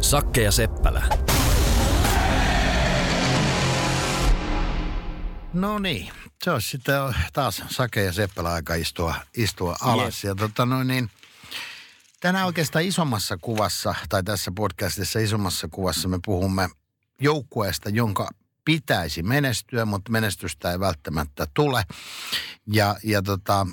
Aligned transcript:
Sakke 0.00 0.42
ja 0.42 0.52
Seppälä. 0.52 1.02
No 5.52 5.78
niin, 5.78 6.12
se 6.44 6.50
olisi 6.50 6.68
sitten 6.68 6.94
taas 7.32 7.62
Sake 7.68 8.04
ja 8.04 8.12
Seppälä 8.12 8.52
aika 8.52 8.74
istua, 8.74 9.14
istua 9.36 9.76
alas. 9.80 10.24
Ja 10.24 10.34
tota 10.34 10.66
noin 10.66 10.88
niin, 10.88 11.10
tänään 12.20 12.46
oikeastaan 12.46 12.84
isommassa 12.84 13.38
kuvassa, 13.40 13.94
tai 14.08 14.22
tässä 14.22 14.52
podcastissa 14.54 15.18
isommassa 15.18 15.68
kuvassa 15.70 16.08
me 16.08 16.18
puhumme 16.24 16.68
joukkueesta, 17.20 17.90
jonka 17.90 18.30
pitäisi 18.64 19.22
menestyä, 19.22 19.84
mutta 19.84 20.12
menestystä 20.12 20.72
ei 20.72 20.80
välttämättä 20.80 21.46
tule. 21.54 21.82
Ja, 22.66 22.96
ja 23.02 23.22
tota, 23.22 23.66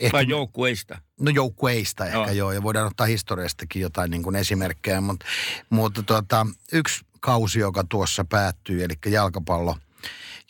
ehkä, 0.00 0.16
Vai 0.16 0.28
joukkueista? 0.28 0.98
No 1.20 1.30
joukkueista 1.30 2.06
ehkä 2.06 2.18
Joo. 2.18 2.30
joo. 2.30 2.52
ja 2.52 2.62
voidaan 2.62 2.86
ottaa 2.86 3.06
historiastakin 3.06 3.82
jotain 3.82 4.10
niin 4.10 4.22
kuin 4.22 4.36
esimerkkejä, 4.36 5.00
mutta, 5.00 5.26
mutta 5.70 6.02
tuota, 6.02 6.46
yksi 6.72 7.04
kausi, 7.20 7.58
joka 7.58 7.84
tuossa 7.88 8.24
päättyi, 8.24 8.82
eli 8.82 8.94
jalkapallo, 9.06 9.76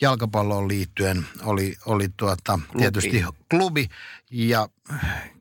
jalkapalloon 0.01 0.67
liittyen 0.67 1.25
oli, 1.43 1.75
oli 1.85 2.09
tuota, 2.17 2.59
tietysti 2.77 3.23
klubi, 3.49 3.87
ja 4.31 4.69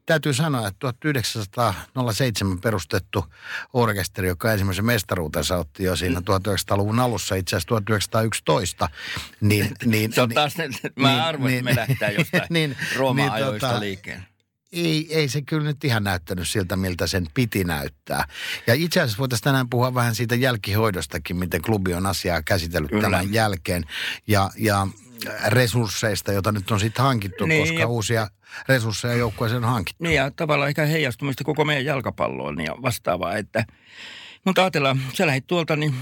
täytyy 0.07 0.35
sanoa, 0.35 0.67
että 0.69 0.79
1907 0.79 2.61
perustettu 2.61 3.25
orkesteri, 3.73 4.29
joka 4.29 4.53
ensimmäisen 4.53 4.85
mestaruutensa 4.85 5.57
otti 5.57 5.85
jo 5.85 5.97
siinä 5.97 6.21
1900-luvun 6.21 7.01
alussa, 7.01 7.35
itse 7.35 7.57
asiassa 7.57 7.69
1911, 7.69 8.89
niin... 9.41 9.71
niin 9.85 10.13
Se 10.15 10.23
on 10.23 10.29
niin- 10.29 10.35
taas, 10.35 10.55
mä 10.97 11.27
arvoin, 11.27 11.55
että 11.55 11.65
me 11.65 11.77
lähdetään 11.77 12.15
jostain 12.15 12.43
niin, 12.51 12.77
Rooma-ajoista 12.97 13.67
tota, 13.69 13.81
liikkeen. 13.81 14.27
ei, 14.73 15.15
ei 15.17 15.29
se 15.29 15.43
kyllä 15.43 15.65
nyt 15.65 15.85
ihan 15.85 16.05
näyttänyt 16.05 16.49
siltä, 16.49 16.77
miltä 16.77 17.07
sen 17.07 17.27
piti 17.35 17.65
näyttää. 17.65 18.25
Ja 18.67 18.75
itse 18.75 19.01
asiassa 19.01 19.19
voitaisiin 19.19 19.45
tänään 19.45 19.69
puhua 19.71 19.95
vähän 19.95 20.15
siitä 20.15 20.35
jälkihoidostakin, 20.35 21.37
miten 21.37 21.63
klubi 21.63 21.95
on 21.95 22.07
asiaa 22.07 22.43
käsitellyt 22.43 22.91
Kyllä. 22.91 23.03
tämän 23.03 23.33
jälkeen. 23.33 23.85
Ja, 24.27 24.51
ja 24.57 24.87
resursseista, 25.47 26.33
joita 26.33 26.53
nyt 26.53 26.71
on 26.71 26.81
sitten 26.81 27.05
hankittu, 27.05 27.47
Niin, 27.47 27.63
koska 27.63 27.81
ja- 27.81 27.87
uusia 27.87 28.29
resursseja 28.69 29.15
joukkueeseen 29.15 29.65
on 29.65 29.71
hankittu. 29.71 30.05
Niin 30.05 30.15
ja 30.17 30.31
tavallaan 30.31 30.69
ehkä 30.69 30.87
heijastumista 30.87 31.45
koko 31.45 31.65
meidän 31.65 31.85
jalkapalloon 31.85 32.61
ja 32.65 32.75
vastaavaa. 32.83 33.37
Että, 33.37 33.65
mutta 34.45 34.61
ajatellaan, 34.63 35.01
sä 35.15 35.27
lähdit 35.27 35.47
tuolta, 35.47 35.77
niin 35.77 35.95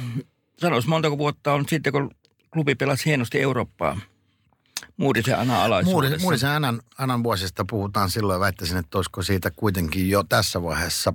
sanois 0.61 0.87
montako 0.87 1.19
vuotta 1.19 1.53
on 1.53 1.65
sitten, 1.69 1.93
kun 1.93 2.11
klubi 2.53 2.75
pelasi 2.75 3.05
hienosti 3.07 3.41
Eurooppaa. 3.41 4.01
Muurisen 4.97 5.39
Ana 5.39 5.65
alaisuudessa. 5.65 5.93
Muuri- 6.17 6.23
Muurisen 6.23 6.51
Anan, 6.51 6.83
Anan 6.99 7.23
vuosista 7.23 7.65
puhutaan 7.71 8.11
silloin 8.11 8.41
väittäisin, 8.41 8.77
että 8.77 8.99
olisiko 8.99 9.23
siitä 9.23 9.51
kuitenkin 9.51 10.11
jo 10.11 10.25
tässä 10.25 10.63
vaiheessa, 10.63 11.13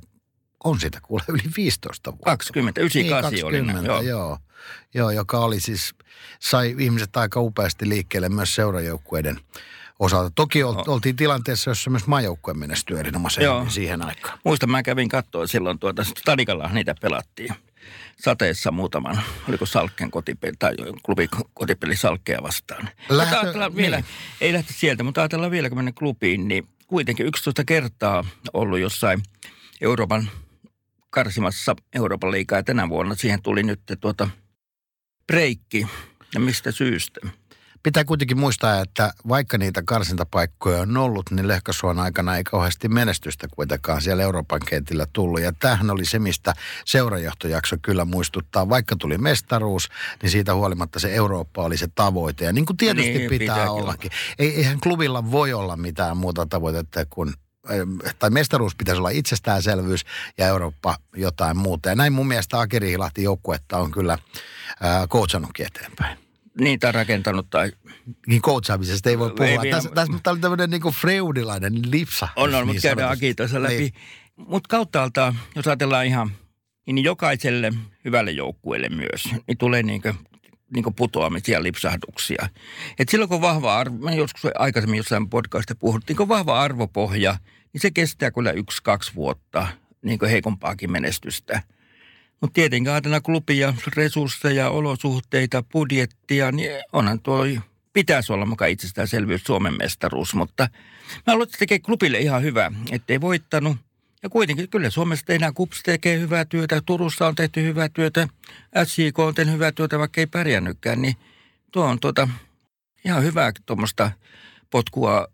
on 0.63 0.79
siitä 0.79 0.99
kuule 1.03 1.23
yli 1.27 1.41
15 1.57 2.11
vuotta. 2.11 2.25
20, 2.25 2.81
98 2.81 3.33
niin, 3.35 3.45
oli. 3.45 3.57
20, 3.57 3.91
Joo. 3.91 4.01
joo. 4.01 4.37
Joo. 4.93 5.11
Joka 5.11 5.39
oli 5.39 5.59
siis, 5.59 5.95
sai 6.39 6.75
ihmiset 6.79 7.17
aika 7.17 7.39
upeasti 7.39 7.89
liikkeelle 7.89 8.29
myös 8.29 8.55
seurajoukkueiden 8.55 9.39
osalta. 9.99 10.31
Toki 10.35 10.63
ol, 10.63 10.83
oltiin 10.87 11.15
tilanteessa, 11.15 11.71
jossa 11.71 11.89
myös 11.89 12.07
maajoukkue 12.07 12.53
menestyi 12.53 12.99
erinomaisen 12.99 13.43
Joo. 13.43 13.65
siihen 13.69 14.01
aikaan. 14.01 14.39
Muistan, 14.45 14.69
mä 14.69 14.83
kävin 14.83 15.09
katsoa 15.09 15.47
silloin 15.47 15.79
tuota, 15.79 16.03
Stadikalla 16.03 16.69
niitä 16.73 16.95
pelattiin. 17.01 17.55
Sateessa 18.19 18.71
muutaman, 18.71 19.21
oliko 19.49 19.65
Salkken 19.65 20.11
kotipeli 20.11 20.53
tai 20.59 20.75
klubi 21.03 21.29
kotipeli 21.53 21.95
Salkkea 21.95 22.43
vastaan. 22.43 22.89
Lähtö- 23.09 23.35
Mutta 23.35 23.39
ajatellaan 23.39 23.75
vielä, 23.75 23.95
niin. 23.95 24.05
ei 24.41 24.53
lähti 24.53 24.73
sieltä, 24.73 25.03
mutta 25.03 25.21
ajatellaan 25.21 25.51
vielä, 25.51 25.69
kun 25.69 25.77
mennään 25.77 25.93
klubiin, 25.93 26.47
niin 26.47 26.67
kuitenkin 26.87 27.25
11 27.25 27.63
kertaa 27.65 28.23
ollut 28.53 28.79
jossain 28.79 29.23
Euroopan 29.81 30.29
karsimassa 31.09 31.75
Euroopan 31.95 32.31
liikaa 32.31 32.59
ja 32.59 32.63
tänä 32.63 32.89
vuonna 32.89 33.15
siihen 33.15 33.41
tuli 33.41 33.63
nyt 33.63 33.79
tuota 34.01 34.29
breikki. 35.27 35.87
Ja 36.33 36.39
mistä 36.39 36.71
syystä? 36.71 37.19
Pitää 37.83 38.05
kuitenkin 38.05 38.39
muistaa, 38.39 38.81
että 38.81 39.13
vaikka 39.27 39.57
niitä 39.57 39.83
karsintapaikkoja 39.85 40.81
on 40.81 40.97
ollut, 40.97 41.31
niin 41.31 41.47
Lehkosuon 41.47 41.99
aikana 41.99 42.37
ei 42.37 42.43
kauheasti 42.43 42.89
menestystä 42.89 43.47
kuitenkaan 43.55 44.01
siellä 44.01 44.23
Euroopan 44.23 44.61
kentillä 44.69 45.07
tullut. 45.13 45.41
Ja 45.41 45.53
tämähän 45.53 45.91
oli 45.91 46.05
se, 46.05 46.19
mistä 46.19 46.53
seurajohtojakso 46.85 47.75
kyllä 47.81 48.05
muistuttaa. 48.05 48.69
Vaikka 48.69 48.95
tuli 48.95 49.17
mestaruus, 49.17 49.89
niin 50.21 50.29
siitä 50.29 50.55
huolimatta 50.55 50.99
se 50.99 51.13
Eurooppa 51.13 51.63
oli 51.63 51.77
se 51.77 51.87
tavoite. 51.95 52.45
Ja 52.45 52.53
niin 52.53 52.65
kuin 52.65 52.77
tietysti 52.77 53.17
Niin, 53.17 53.29
pitää 53.29 53.71
ollakin. 53.71 54.11
Ei, 54.39 54.55
eihän 54.55 54.79
klubilla 54.79 55.31
voi 55.31 55.53
olla 55.53 55.77
mitään 55.77 56.17
muuta 56.17 56.45
tavoitetta 56.45 57.05
kuin 57.09 57.33
tai 58.19 58.29
mestaruus 58.29 58.75
pitäisi 58.75 58.99
olla 58.99 59.09
itsestäänselvyys 59.09 60.01
ja 60.37 60.47
Eurooppa 60.47 60.97
jotain 61.15 61.57
muuta. 61.57 61.89
Ja 61.89 61.95
näin 61.95 62.13
mun 62.13 62.27
mielestä 62.27 62.59
Akeri 62.59 62.89
Hilahti 62.89 63.23
joukkuetta 63.23 63.77
on 63.77 63.91
kyllä 63.91 64.17
ää, 64.81 65.07
coachannutkin 65.07 65.65
eteenpäin 65.65 66.17
Niitä 66.59 66.87
on 66.87 66.93
rakentanut 66.93 67.49
tai 67.49 67.71
niin 68.27 68.41
coachaamisesta 68.41 69.09
ei 69.09 69.19
voi 69.19 69.29
Ei 69.29 69.35
puhua. 69.35 69.61
vielä- 69.61 69.75
Tässä, 69.77 69.89
tässä 69.95 70.13
tämä 70.23 70.31
oli 70.31 70.39
tämmöinen 70.39 70.69
niin 70.69 70.81
freudilainen 70.81 71.73
lipsa. 71.91 72.27
On, 72.35 72.43
on, 72.43 72.51
niin 72.51 72.67
mutta 72.67 72.81
käydään. 72.81 73.11
Aki 73.11 73.35
läpi. 73.59 73.77
Niin. 73.77 73.93
Mutta 74.35 74.67
kauttaaltaan, 74.69 75.39
jos 75.55 75.67
ajatellaan 75.67 76.05
ihan, 76.05 76.31
niin 76.85 77.03
jokaiselle 77.03 77.73
hyvälle 78.05 78.31
joukkueelle 78.31 78.89
myös, 78.89 79.23
niin 79.47 79.57
tulee 79.57 79.83
niinkö, 79.83 80.13
niinkö 80.73 80.91
putoamisia, 80.95 81.63
lipsahduksia. 81.63 82.49
Et 82.99 83.09
silloin 83.09 83.29
kun 83.29 83.41
vahva 83.41 83.77
arvo, 83.77 83.97
mä 83.97 84.11
joskus 84.11 84.51
aikaisemmin 84.55 84.97
jossain 84.97 85.29
podcastissa 85.29 85.79
puhuttiin, 85.79 86.17
kun 86.17 86.27
vahva 86.27 86.61
arvopohja, 86.61 87.37
niin 87.73 87.81
se 87.81 87.91
kestää 87.91 88.31
kyllä 88.31 88.51
yksi, 88.51 88.83
kaksi 88.83 89.15
vuotta 89.15 89.67
niin 90.01 90.19
heikompaakin 90.29 90.91
menestystä. 90.91 91.61
Mutta 92.41 92.53
tietenkin 92.53 92.91
ajatellaan 92.91 93.23
klubia, 93.23 93.73
resursseja, 93.95 94.69
olosuhteita, 94.69 95.63
budjettia, 95.63 96.51
niin 96.51 96.71
onhan 96.93 97.19
tuo 97.19 97.45
pitäisi 97.93 98.33
olla 98.33 98.45
mukaan 98.45 98.71
itsestäänselvyys 98.71 99.43
Suomen 99.43 99.77
mestaruus, 99.77 100.33
mutta 100.33 100.69
mä 101.15 101.21
haluan, 101.27 101.43
että 101.43 101.53
se 101.53 101.59
tekee 101.59 101.79
klubille 101.79 102.17
ihan 102.17 102.43
hyvää, 102.43 102.71
ettei 102.91 103.21
voittanut. 103.21 103.77
Ja 104.25 104.29
kuitenkin 104.29 104.69
kyllä 104.69 104.89
Suomessa 104.89 105.25
tehdään, 105.25 105.53
KUPS 105.53 105.83
tekee 105.83 106.19
hyvää 106.19 106.45
työtä, 106.45 106.81
Turussa 106.85 107.27
on 107.27 107.35
tehty 107.35 107.63
hyvää 107.63 107.89
työtä, 107.89 108.27
SJK 108.83 109.19
on 109.19 109.35
tehnyt 109.35 109.53
hyvää 109.53 109.71
työtä, 109.71 109.99
vaikka 109.99 110.21
ei 110.21 110.27
pärjännytkään, 110.27 111.01
niin 111.01 111.15
tuo 111.71 111.85
on 111.85 111.99
tuota, 111.99 112.27
ihan 113.05 113.23
hyvää 113.23 113.51
tuommoista 113.65 114.11
potkua 114.69 115.27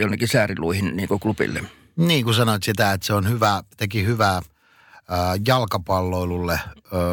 jonnekin 0.00 0.28
sääriluihin 0.28 0.96
niin 0.96 1.08
klubille. 1.20 1.62
Niin 1.96 2.24
kuin 2.24 2.34
sanoit 2.34 2.62
sitä, 2.62 2.92
että 2.92 3.06
se 3.06 3.14
on 3.14 3.30
hyvä, 3.30 3.62
teki 3.76 4.04
hyvää 4.04 4.34
ää, 4.34 4.42
jalkapalloilulle, 5.46 6.60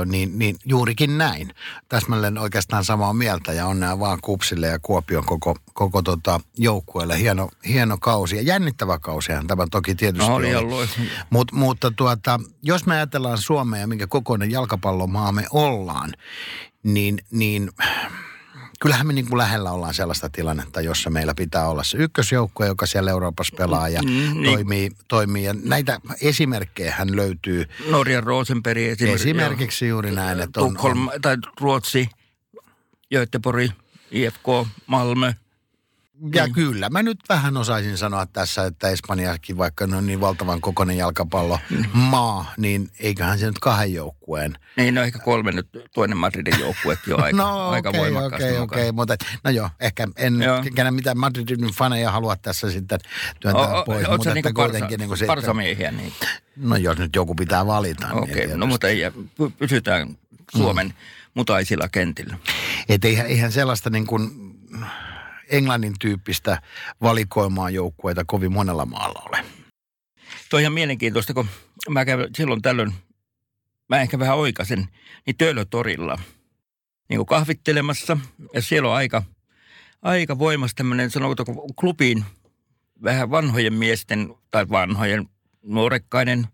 niin, 0.06 0.40
niin 0.40 0.56
juurikin 0.66 1.18
näin. 1.18 1.54
Täsmälleen 1.90 2.38
oikeastaan 2.38 2.86
samaa 2.86 3.14
mieltä 3.14 3.54
ja 3.54 3.68
onnea 3.68 4.00
vaan 4.00 4.20
Kupsille 4.22 4.68
ja 4.68 4.80
Kuopion 4.80 5.26
koko, 5.26 5.56
koko 5.74 6.02
tota, 6.02 6.40
joukkueelle. 6.58 7.20
Hieno, 7.20 7.50
hieno 7.68 7.98
kausi 7.98 8.36
ja 8.36 8.42
jännittävä 8.42 9.00
kausihan 9.00 9.48
tämä 9.48 9.68
toki 9.72 9.96
tietysti 9.96 10.30
No, 10.30 10.36
oli. 10.36 10.56
oli. 10.56 10.90
Mut, 11.30 11.52
mutta 11.52 11.92
tuota, 11.92 12.40
jos 12.64 12.86
me 12.86 12.96
ajatellaan 12.96 13.38
Suomea 13.38 13.82
ja 13.82 13.88
minkä 13.88 14.08
kokoinen 14.08 14.52
jalkapallomaa 14.52 15.32
me 15.32 15.46
ollaan, 15.52 16.12
niin, 16.84 17.20
niin 17.32 17.72
kyllähän 18.82 19.08
me 19.08 19.14
niin 19.14 19.30
kuin 19.30 19.38
lähellä 19.38 19.72
ollaan 19.72 19.94
sellaista 19.94 20.30
tilannetta, 20.30 20.82
jossa 20.82 21.10
meillä 21.10 21.34
pitää 21.36 21.68
olla 21.68 21.84
se 21.84 21.98
ykkösjoukko, 21.98 22.66
joka 22.66 22.86
siellä 22.86 23.12
Euroopassa 23.12 23.56
pelaa 23.58 23.90
ja 23.90 24.02
Mm, 24.02 24.10
niin. 24.10 24.44
toimii, 24.44 24.92
toimii. 25.08 25.44
Ja 25.44 25.54
näitä 25.64 26.00
esimerkkejä 26.22 26.96
hän 26.98 27.16
löytyy 27.16 27.66
Norjan 27.90 28.24
Rosenberg 28.24 28.78
esimerkiksi. 28.82 29.30
esimerkiksi 29.30 29.88
juuri 29.88 30.12
näin, 30.12 30.40
että 30.40 30.62
on, 30.62 30.74
Tukholm, 30.74 31.08
on 31.08 31.22
tai 31.22 31.38
Ruotsi, 31.62 32.10
Göteborg, 33.14 33.72
IFK, 34.12 34.48
Malmö. 34.88 35.34
Ja 36.36 36.48
mm. 36.48 36.54
kyllä, 36.54 36.90
mä 36.90 37.04
nyt 37.04 37.20
vähän 37.30 37.58
osaisin 37.58 37.98
sanoa 37.98 38.26
tässä, 38.26 38.66
että 38.66 38.90
Espanjakin, 38.90 39.58
vaikka 39.58 39.88
ne 39.88 39.96
on 39.96 40.06
niin 40.06 40.22
valtavan 40.22 40.62
kokoinen 40.62 40.98
jalkapallo 40.98 41.60
mm. 41.70 41.86
maa, 41.94 42.54
niin 42.58 42.90
eiköhän 43.00 43.40
se 43.40 43.46
nyt 43.46 43.60
kahden 43.60 43.94
joukkueen. 43.94 44.58
Niin, 44.78 44.96
no 44.96 45.02
ehkä 45.02 45.20
kolme 45.20 45.52
nyt, 45.52 45.68
toinen 45.94 46.18
Madridin 46.18 46.60
joukkuekin 46.60 47.14
on 47.14 47.24
aika, 47.24 47.38
no, 47.38 47.70
aika 47.70 47.90
okay, 47.90 48.02
voimakkaasti 48.02 48.48
okei, 48.48 48.60
mukaan. 48.60 48.82
okei, 48.82 48.92
mutta 48.92 49.16
no 49.44 49.52
joo, 49.52 49.70
ehkä 49.80 50.08
en 50.18 50.42
Joo. 50.42 50.64
kenä 50.76 50.92
mitään 50.92 51.18
Madridin 51.18 51.74
faneja 51.74 52.12
halua 52.12 52.36
tässä 52.36 52.72
sitten 52.72 53.00
työntää 53.40 53.68
O- 53.68 53.80
o- 53.80 53.84
pois, 53.84 53.98
Oletko 53.98 54.12
mutta 54.12 54.24
sä 54.24 54.30
että 54.30 54.34
niinku 54.34 54.62
parsa, 54.62 54.72
kuitenkin 54.72 55.00
niin 55.00 55.08
kuin 55.08 55.28
parsamiehiä? 55.28 55.92
Niin. 55.92 56.14
No 56.56 56.76
jos 56.76 56.98
nyt 56.98 57.16
joku 57.16 57.36
pitää 57.36 57.66
valita. 57.66 58.08
niin 58.08 58.18
Okei, 58.18 58.34
okay, 58.34 58.42
no 58.44 58.48
tietysti. 58.48 58.68
mutta 58.68 58.88
ei, 58.88 59.02
py- 59.10 59.52
pysytään 59.58 60.18
Suomen 60.58 60.88
mm. 60.88 60.94
mutaisilla 61.34 61.90
kentillä. 61.90 62.38
Et 62.90 63.06
eihän, 63.06 63.26
eihän 63.26 63.52
sellaista 63.52 63.90
niin 63.90 64.08
kuin 64.08 64.52
Englannin 65.52 65.94
tyyppistä 66.00 66.62
valikoimaa 67.02 67.70
joukkueita 67.70 68.26
kovin 68.26 68.52
monella 68.52 68.86
maalla 68.86 69.24
ole. 69.30 69.46
Tuo 70.50 70.58
on 70.58 70.62
ihan 70.62 70.74
mielenkiintoista, 70.74 71.34
kun 71.34 71.48
mä 71.90 72.06
käyn 72.06 72.30
silloin 72.38 72.62
tällöin, 72.62 72.94
mä 73.90 74.02
ehkä 74.02 74.20
vähän 74.20 74.38
oikasen, 74.38 74.88
niin 75.26 75.38
Töölötorilla 75.38 76.20
niin 77.10 77.18
kuin 77.18 77.26
kahvittelemassa. 77.26 78.18
Ja 78.54 78.62
siellä 78.62 78.90
on 78.90 78.96
aika, 78.96 79.24
aika 80.02 80.40
voimas 80.40 80.76
tämmöinen, 80.76 81.12
sanotaanko 81.12 81.68
klubiin 81.76 82.26
vähän 83.04 83.32
vanhojen 83.32 83.74
miesten, 83.74 84.36
tai 84.52 84.70
vanhojen 84.70 85.30
nuorekkaiden, 85.64 86.48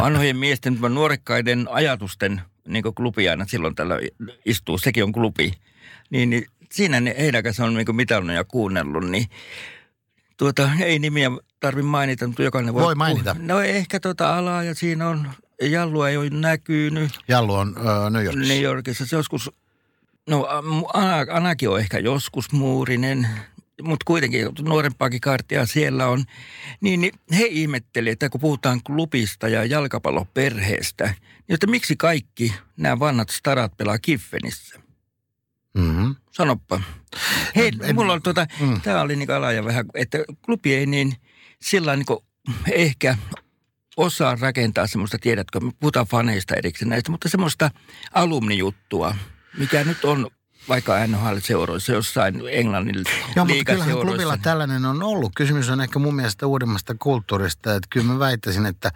vanhojen 0.00 0.36
miesten, 0.36 0.78
nuorekkaiden 0.88 1.66
ajatusten 1.70 2.42
niin 2.68 2.82
kuin 2.82 2.94
klubi 2.94 3.28
aina 3.28 3.46
silloin 3.46 3.74
tällä 3.74 3.98
istuu, 4.44 4.78
sekin 4.78 5.04
on 5.04 5.12
klubi. 5.12 5.52
Niin, 6.10 6.30
niin 6.30 6.46
siinä 6.72 7.00
ne, 7.00 7.14
heidän 7.18 7.42
kanssa 7.42 7.64
on 7.64 7.74
niin 7.74 7.96
mitannut 7.96 8.36
ja 8.36 8.44
kuunnellut, 8.44 9.10
niin 9.10 9.26
tuota, 10.36 10.70
ei 10.80 10.98
nimiä 10.98 11.30
tarvi 11.60 11.82
mainita, 11.82 12.26
mutta 12.26 12.42
jokainen 12.42 12.74
voi... 12.74 12.82
Voi 12.82 12.94
mainita. 12.94 13.36
No 13.38 13.60
ehkä 13.60 14.00
tuota 14.00 14.38
alaa 14.38 14.62
ja 14.62 14.74
siinä 14.74 15.08
on, 15.08 15.30
Jallu 15.62 16.02
ei 16.02 16.16
ole 16.16 16.30
näkynyt 16.30 17.10
Jallu 17.28 17.54
on 17.54 17.76
ö, 17.78 18.10
New 18.10 18.24
Yorkissa. 18.24 18.54
New 18.54 18.62
Yorkissa. 18.62 19.06
Se 19.06 19.16
joskus, 19.16 19.50
no 20.28 20.46
Ana, 20.94 21.26
Anakin 21.30 21.68
on 21.68 21.80
ehkä 21.80 21.98
joskus 21.98 22.52
muurinen, 22.52 23.28
mutta 23.82 24.04
kuitenkin 24.06 24.48
nuorempaakin 24.60 25.20
karttia 25.20 25.66
siellä 25.66 26.06
on. 26.06 26.24
Niin, 26.80 27.00
niin 27.00 27.12
he 27.38 27.46
ihmetteli, 27.50 28.10
että 28.10 28.28
kun 28.28 28.40
puhutaan 28.40 28.80
klubista 28.82 29.48
ja 29.48 29.64
jalkapalloperheestä, 29.64 31.04
niin 31.04 31.54
että 31.54 31.66
miksi 31.66 31.96
kaikki 31.96 32.54
nämä 32.76 32.98
vanhat 32.98 33.28
starat 33.28 33.76
pelaa 33.76 33.98
Kiffenissä? 33.98 34.79
Mm-hmm. 35.74 36.14
Sanoppa. 36.32 36.80
Hei, 37.56 37.72
En- 37.82 37.94
mulla 37.94 38.12
on 38.12 38.22
tuota, 38.22 38.46
Mm. 38.60 38.80
tämä 38.80 39.00
oli 39.00 39.16
niin 39.16 39.30
alaja 39.30 39.64
vähän, 39.64 39.84
että 39.94 40.18
klubi 40.44 40.74
ei 40.74 40.86
niin 40.86 41.14
sillä 41.62 41.96
niin 41.96 42.06
ehkä 42.72 43.16
osaa 43.96 44.36
rakentaa 44.40 44.86
semmoista, 44.86 45.18
tiedätkö, 45.20 45.60
me 45.60 45.70
puhutaan 45.80 46.06
faneista 46.06 46.54
erikseen 46.54 46.88
näistä, 46.88 47.10
mutta 47.10 47.28
semmoista 47.28 47.70
alumnijuttua, 48.14 49.14
mikä 49.58 49.84
nyt 49.84 50.04
on 50.04 50.30
vaikka 50.70 51.06
NHL-seuroissa, 51.06 51.92
jossain 51.92 52.42
Englannin 52.50 53.04
Joo, 53.36 53.44
mutta 53.44 53.64
kyllähän 53.64 53.98
klubilla 53.98 54.38
tällainen 54.42 54.84
on 54.84 55.02
ollut. 55.02 55.32
Kysymys 55.36 55.70
on 55.70 55.80
ehkä 55.80 55.98
mun 55.98 56.14
mielestä 56.14 56.46
uudemmasta 56.46 56.94
kulttuurista. 56.98 57.74
Että 57.74 57.86
kyllä 57.90 58.06
mä 58.06 58.18
väittäisin, 58.18 58.66
että, 58.66 58.90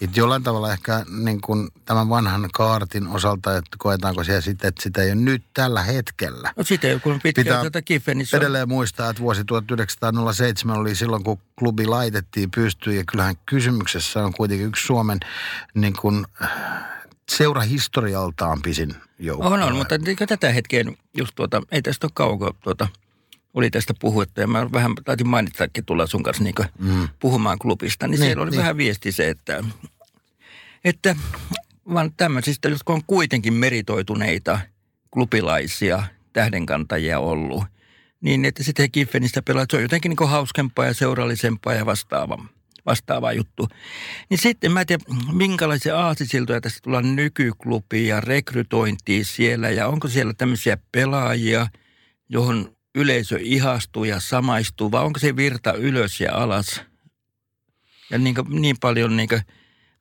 että 0.00 0.20
jollain 0.20 0.42
tavalla 0.42 0.72
ehkä 0.72 1.04
niin 1.22 1.40
kuin 1.40 1.68
tämän 1.84 2.08
vanhan 2.08 2.48
kaartin 2.54 3.08
osalta, 3.08 3.56
että 3.56 3.76
koetaanko 3.78 4.24
siellä 4.24 4.40
sitten, 4.40 4.68
että 4.68 4.82
sitä 4.82 5.02
ei 5.02 5.08
ole 5.08 5.14
nyt 5.14 5.42
tällä 5.54 5.82
hetkellä. 5.82 6.52
No 6.56 6.64
sitten 6.64 7.00
kun 7.00 7.12
on 7.12 7.20
Pitää 7.22 7.42
pitkään 7.44 7.64
tätä 7.64 7.82
Kiffenissä 7.82 8.36
on- 8.36 8.42
Edelleen 8.42 8.68
muistaa, 8.68 9.10
että 9.10 9.22
vuosi 9.22 9.44
1907 9.44 10.76
oli 10.78 10.94
silloin, 10.94 11.24
kun 11.24 11.38
klubi 11.58 11.86
laitettiin 11.86 12.50
pystyyn. 12.50 12.96
Ja 12.96 13.04
kyllähän 13.10 13.34
kysymyksessä 13.46 14.24
on 14.24 14.32
kuitenkin 14.32 14.66
yksi 14.66 14.86
Suomen 14.86 15.20
niin 15.74 15.94
kuin, 16.00 16.26
seurahistorialtaan 17.30 18.62
pisin 18.62 18.94
joukko. 19.18 19.46
On, 19.48 19.62
on, 19.62 19.76
mutta 19.76 19.94
eikö 20.06 20.26
tätä 20.26 20.52
hetkeä 20.52 20.84
just 21.16 21.34
tuota, 21.34 21.62
ei 21.70 21.82
tästä 21.82 22.06
ole 22.06 22.12
kauan, 22.14 22.38
kun 22.38 22.54
tuota, 22.60 22.88
oli 23.54 23.70
tästä 23.70 23.94
puhuttu 24.00 24.40
ja 24.40 24.46
mä 24.46 24.72
vähän 24.72 24.92
taisin 25.04 25.28
mainitakin 25.28 25.84
tulla 25.84 26.06
sun 26.06 26.22
kanssa 26.22 26.44
niin 26.44 26.54
Mm. 26.78 27.08
puhumaan 27.20 27.58
klubista, 27.58 28.06
niin, 28.06 28.20
Niin, 28.20 28.26
siellä 28.26 28.42
oli 28.42 28.50
niin. 28.50 28.58
vähän 28.58 28.76
viesti 28.76 29.12
se, 29.12 29.28
että, 29.28 29.64
että 30.84 31.16
vaan 31.94 32.12
tämmöisistä, 32.16 32.68
jotka 32.68 32.92
on 32.92 33.02
kuitenkin 33.06 33.54
meritoituneita 33.54 34.60
klubilaisia 35.10 36.02
tähdenkantajia 36.32 37.18
ollut, 37.18 37.64
niin 38.20 38.44
että 38.44 38.62
sitten 38.62 38.82
he 38.82 38.88
Kiffenistä 38.88 39.42
pelaa, 39.42 39.62
että 39.62 39.72
se 39.72 39.76
on 39.76 39.82
jotenkin 39.82 40.14
niin 40.18 40.28
hauskempaa 40.28 40.86
ja 40.86 40.94
seurallisempaa 40.94 41.74
ja 41.74 41.86
vastaavaa 41.86 42.46
vastaava 42.88 43.32
juttu. 43.32 43.68
Niin 44.30 44.38
sitten 44.38 44.72
mä 44.72 44.80
en 44.80 44.86
tiedä, 44.86 45.04
minkälaisia 45.32 45.98
aasisiltoja 45.98 46.60
tästä 46.60 46.80
tullaan 46.82 47.16
nykyklubiin 47.16 48.08
ja 48.08 48.20
rekrytointiin 48.20 49.24
siellä 49.24 49.70
ja 49.70 49.88
onko 49.88 50.08
siellä 50.08 50.34
tämmöisiä 50.34 50.78
pelaajia, 50.92 51.66
johon 52.28 52.76
yleisö 52.94 53.38
ihastuu 53.42 54.04
ja 54.04 54.20
samaistuu 54.20 54.92
vai 54.92 55.04
onko 55.04 55.18
se 55.18 55.36
virta 55.36 55.72
ylös 55.72 56.20
ja 56.20 56.34
alas? 56.34 56.82
Ja 58.10 58.18
niin, 58.18 58.34
niin 58.48 58.76
paljon 58.80 59.16
niin 59.16 59.28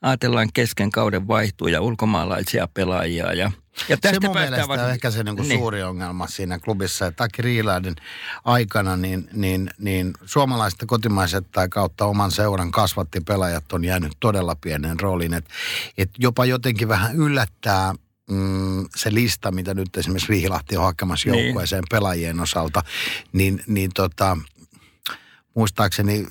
ajatellaan 0.08 0.50
kesken 0.54 0.92
kauden 0.92 1.28
vaihtuu 1.28 1.68
ja 1.68 1.82
ulkomaalaisia 1.82 2.68
pelaajia 2.74 3.34
ja 3.34 3.52
ja 3.90 3.98
se 4.12 4.20
mun 4.24 4.34
mielestä 4.34 4.74
on 4.74 4.92
ehkä 4.92 5.12
se 5.12 5.24
niin 5.24 5.36
kuin 5.36 5.48
niin. 5.48 5.60
suuri 5.60 5.84
ongelma 5.84 6.28
siinä 6.28 6.60
klubissa, 6.60 7.08
että 7.08 7.24
Aki 7.24 7.42
Riilaiden 7.42 7.96
aikana 8.46 8.98
niin, 8.98 9.30
niin, 9.34 9.70
niin 9.80 10.14
suomalaiset 10.26 10.80
kotimaiset 10.88 11.52
tai 11.52 11.70
kautta 11.70 12.06
oman 12.06 12.32
seuran 12.32 12.72
kasvatti 12.72 13.22
pelaajat 13.22 13.74
on 13.74 13.86
jäänyt 13.86 14.12
todella 14.20 14.56
pienen 14.56 15.00
rooliin. 15.00 15.34
Että 15.34 15.50
et 15.98 16.10
jopa 16.18 16.46
jotenkin 16.46 16.88
vähän 16.88 17.16
yllättää 17.16 17.94
mm, 18.30 18.86
se 18.96 19.14
lista, 19.14 19.52
mitä 19.52 19.74
nyt 19.74 19.98
esimerkiksi 19.98 20.30
Vihilahti 20.30 20.78
on 20.78 20.84
hakemassa 20.84 21.30
Niin. 21.30 21.46
joukkueeseen 21.46 21.84
pelaajien 21.90 22.40
osalta, 22.40 22.84
niin, 23.34 23.64
niin 23.68 23.92
tota, 23.94 24.38
muistaakseni 25.54 26.28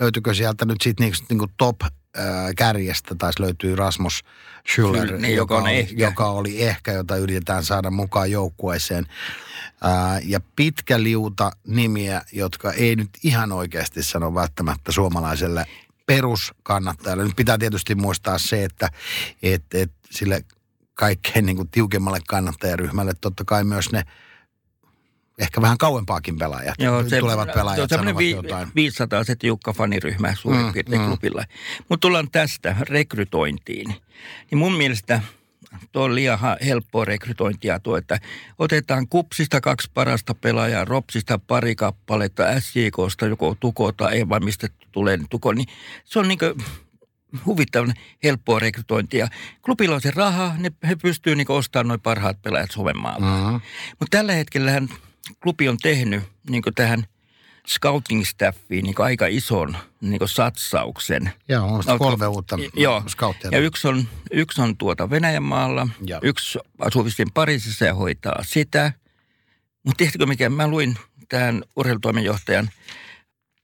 löytyykö 0.00 0.34
sieltä 0.34 0.64
nyt 0.64 0.80
sitten 0.80 1.04
niinku, 1.04 1.24
niinku 1.28 1.46
top 1.56 1.76
äh, 2.18 2.24
kärjestä 2.56 3.14
taisi 3.14 3.42
löytyy 3.42 3.76
Rasmus 3.76 4.24
Schüller, 4.68 5.06
Kyllä, 5.06 5.18
niin, 5.18 5.36
joka 5.36 5.58
oli, 5.58 5.76
ehkä. 5.78 6.04
joka 6.04 6.26
oli 6.26 6.62
ehkä, 6.62 6.92
jota 6.92 7.16
yritetään 7.16 7.64
saada 7.64 7.90
mukaan 7.90 8.30
joukkueeseen. 8.30 9.06
Ja 10.24 10.40
pitkä 10.56 11.02
liuta 11.02 11.52
nimiä, 11.66 12.22
jotka 12.32 12.72
ei 12.72 12.96
nyt 12.96 13.10
ihan 13.22 13.52
oikeasti 13.52 14.02
sano 14.02 14.34
välttämättä 14.34 14.92
suomalaiselle 14.92 15.66
peruskannattajalle. 16.06 17.24
Nyt 17.24 17.36
pitää 17.36 17.58
tietysti 17.58 17.94
muistaa 17.94 18.38
se, 18.38 18.64
että 18.64 18.90
et, 19.42 19.62
et 19.74 19.92
sille 20.10 20.44
kaikkein 20.94 21.46
niin 21.46 21.56
kuin 21.56 21.68
tiukemmalle 21.68 22.20
kannattajaryhmälle 22.28 23.12
totta 23.20 23.44
kai 23.44 23.64
myös 23.64 23.92
ne 23.92 24.02
ehkä 25.38 25.60
vähän 25.60 25.78
kauempaakin 25.78 26.38
pelaajat, 26.38 26.74
tulevat 27.20 27.48
pelaajat 27.54 27.88
se 27.88 27.96
on 27.96 28.18
vi, 28.18 28.30
jotain. 28.30 28.68
500 28.74 29.24
se 29.24 29.36
tiukka 29.36 29.72
faniryhmä 29.72 30.34
suurin 30.34 30.66
Mm, 30.66 30.72
piirtein 30.72 31.02
mm. 31.02 31.08
klubilla. 31.08 31.44
Mutta 31.88 32.00
tullaan 32.00 32.30
tästä 32.30 32.76
rekrytointiin. 32.80 33.94
Niin 34.50 34.58
mun 34.58 34.76
mielestä 34.76 35.20
tuo 35.92 36.04
on 36.04 36.14
liian 36.14 36.38
helppoa 36.64 37.04
rekrytointia 37.04 37.80
tuo, 37.80 37.96
että 37.96 38.20
otetaan 38.58 39.08
kupsista 39.08 39.60
kaksi 39.60 39.90
parasta 39.94 40.34
pelaajaa, 40.34 40.84
ropsista 40.84 41.38
pari 41.38 41.74
kappaletta, 41.74 42.60
SJKsta 42.60 43.26
joko 43.26 43.56
tuko 43.60 43.92
tai 43.92 44.16
ei 44.16 44.28
vai 44.28 44.40
mistä 44.40 44.68
tulee 44.92 45.18
tuko, 45.30 45.52
niin 45.52 45.68
se 46.04 46.18
on 46.18 46.28
niin 46.28 46.38
huvittavan 47.46 47.94
helppoa 48.24 48.58
rekrytointia. 48.58 49.28
Klubilla 49.62 49.94
on 49.94 50.00
se 50.00 50.10
raha, 50.10 50.54
ne, 50.58 50.70
he 50.88 50.96
pystyvät 50.96 51.36
niin 51.36 51.50
ostamaan 51.50 51.88
noin 51.88 52.00
parhaat 52.00 52.42
pelaajat 52.42 52.70
Suomen 52.70 52.98
maalta. 52.98 53.26
Mm-hmm. 53.26 53.60
Mutta 54.00 54.16
tällä 54.18 54.32
hetkellä 54.32 54.70
klubi 55.42 55.68
on 55.68 55.78
tehnyt 55.82 56.22
niin 56.50 56.62
tähän 56.74 57.04
scouting 57.68 58.24
staffiin 58.24 58.84
niin 58.84 58.94
aika 58.98 59.26
ison 59.26 59.76
niin 60.00 60.20
satsauksen. 60.26 61.32
Joo, 61.48 61.66
on 61.66 61.82
No, 61.86 61.98
kolme 61.98 62.26
uutta 62.26 62.58
Joo, 62.74 63.02
scouttia. 63.08 63.50
ja 63.52 63.58
yksi 63.58 63.88
on, 63.88 64.08
yksi 64.30 64.62
on 64.62 64.76
tuota 64.76 65.10
Venäjän 65.10 65.42
maalla, 65.42 65.88
Joo. 66.06 66.20
yksi 66.22 66.58
asuu 66.78 67.04
vissiin 67.04 67.32
Pariisissa 67.34 67.84
ja 67.84 67.94
hoitaa 67.94 68.42
sitä. 68.42 68.92
Mutta 69.82 69.96
tiedätkö 69.98 70.26
mikä, 70.26 70.48
mä 70.50 70.68
luin 70.68 70.96
tämän 71.28 71.62
urheilutoimenjohtajan 71.76 72.70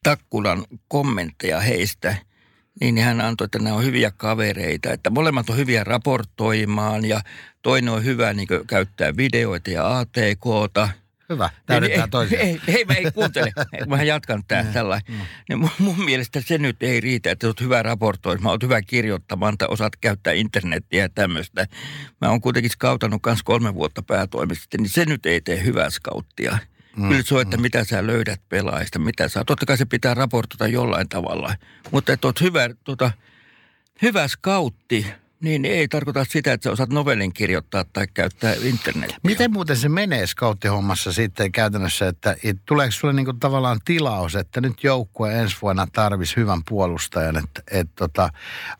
Takkulan 0.02 0.64
kommentteja 0.88 1.60
heistä, 1.60 2.16
niin 2.80 2.98
hän 2.98 3.20
antoi, 3.20 3.44
että 3.44 3.58
nämä 3.58 3.76
on 3.76 3.84
hyviä 3.84 4.10
kavereita, 4.10 4.90
että 4.92 5.10
molemmat 5.10 5.50
on 5.50 5.56
hyviä 5.56 5.84
raportoimaan 5.84 7.04
ja 7.04 7.20
toinen 7.62 7.92
on 7.92 8.04
hyvä 8.04 8.32
niin 8.32 8.48
käyttää 8.66 9.16
videoita 9.16 9.70
ja 9.70 9.98
ATKta. 9.98 10.88
Hyvä, 11.32 11.50
täydentää 11.66 12.04
ei, 12.04 12.10
toisiaan. 12.10 12.46
ei, 12.46 12.60
ei, 12.68 12.84
mä 12.84 12.94
ei 12.94 13.10
kuuntele. 13.14 13.52
Mä 13.86 14.02
jatkan 14.02 14.42
tää 14.48 14.64
tällä. 14.64 15.00
Niin 15.48 15.58
mun, 15.58 15.70
mun, 15.78 16.04
mielestä 16.04 16.40
se 16.40 16.58
nyt 16.58 16.82
ei 16.82 17.00
riitä, 17.00 17.30
että 17.30 17.46
olet 17.46 17.60
hyvä 17.60 17.82
raportoimaan, 17.82 18.52
olet 18.52 18.62
hyvä 18.62 18.82
kirjoittamaan 18.82 19.58
tai 19.58 19.68
osaat 19.70 19.96
käyttää 19.96 20.32
internettiä 20.32 21.02
ja 21.02 21.08
tämmöistä. 21.08 21.66
Mä 22.20 22.28
oon 22.28 22.40
kuitenkin 22.40 22.70
skautannut 22.70 23.22
kanssa 23.22 23.44
kolme 23.44 23.74
vuotta 23.74 24.02
päätoimisesti, 24.02 24.78
niin 24.78 24.90
se 24.90 25.04
nyt 25.04 25.26
ei 25.26 25.40
tee 25.40 25.64
hyvää 25.64 25.90
skauttia. 25.90 26.58
mm, 26.96 27.08
kyllä 27.08 27.22
se 27.22 27.34
on, 27.34 27.42
että 27.42 27.56
mm. 27.56 27.62
mitä 27.62 27.84
sä 27.84 28.06
löydät 28.06 28.40
pelaajista, 28.48 28.98
mitä 28.98 29.28
sä... 29.28 29.44
Totta 29.46 29.66
kai 29.66 29.76
se 29.76 29.84
pitää 29.84 30.14
raportoida 30.14 30.72
jollain 30.72 31.08
tavalla, 31.08 31.54
mutta 31.90 32.12
että 32.12 32.26
oot 32.26 32.40
hyvä, 32.40 32.70
tota, 32.84 33.10
hyvä 34.02 34.28
skautti, 34.28 35.06
niin 35.42 35.64
ei 35.64 35.88
tarkoita 35.88 36.24
sitä, 36.28 36.52
että 36.52 36.64
sä 36.64 36.72
osaat 36.72 36.90
novellin 36.90 37.32
kirjoittaa 37.32 37.84
tai 37.92 38.06
käyttää 38.14 38.54
internetiä. 38.62 39.16
Miten 39.22 39.52
muuten 39.52 39.76
se 39.76 39.88
menee 39.88 40.26
scouttihommassa 40.26 41.12
sitten 41.12 41.52
käytännössä, 41.52 42.08
että 42.08 42.36
et, 42.44 42.56
tuleeko 42.66 42.92
sulle 42.92 43.14
niinku 43.14 43.32
tavallaan 43.32 43.80
tilaus, 43.84 44.36
että 44.36 44.60
nyt 44.60 44.84
joukkue 44.84 45.38
ensi 45.38 45.56
vuonna 45.62 45.86
tarvisi 45.92 46.36
hyvän 46.36 46.60
puolustajan, 46.68 47.36
että 47.36 47.62
et, 47.70 47.88
tota, 47.96 48.30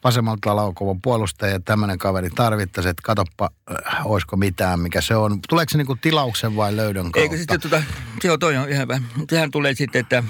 vasemmalta 0.05 0.57
laukovan 0.57 1.01
puolustaja 1.01 1.53
ja 1.53 1.61
tämmöinen 1.61 1.99
kaveri 1.99 2.31
tarvittaisi, 2.31 2.89
että 2.89 3.03
katoppa, 3.05 3.51
äh, 3.71 4.07
olisiko 4.07 4.37
mitään, 4.37 4.81
mikä 4.81 5.01
se 5.01 5.17
on. 5.17 5.39
Tuleeko 5.49 5.71
se 5.71 5.79
niinku 5.79 5.97
tilauksen 5.97 6.57
vai 6.57 6.77
löydön 6.77 7.03
kautta? 7.03 7.21
Eikö 7.21 7.37
sitten 7.37 7.61
tota, 7.61 7.83
joo 8.25 8.39
toi 8.39 8.57
on 8.57 8.69
ihan 8.69 8.83
hyvä. 8.83 9.01
Sehän 9.31 9.51
tulee 9.51 9.75
sitten, 9.75 10.01
että 10.01 10.23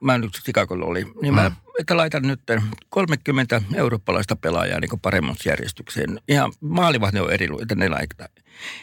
mä 0.00 0.18
nyt 0.18 0.32
Chicagolla 0.32 0.86
oli, 0.86 1.06
niin 1.22 1.34
mä, 1.34 1.48
mm. 1.48 1.56
että 1.78 1.96
laitan 1.96 2.22
nyt 2.22 2.40
30 2.88 3.62
eurooppalaista 3.74 4.36
pelaajaa 4.36 4.80
niin 4.80 5.00
paremmassa 5.02 5.48
järjestykseen. 5.48 6.20
Ihan 6.28 6.52
maalivahti 6.60 7.20
on 7.20 7.32
eri, 7.32 7.48
että 7.62 7.74
ne 7.74 7.88
laittaa. 7.88 8.28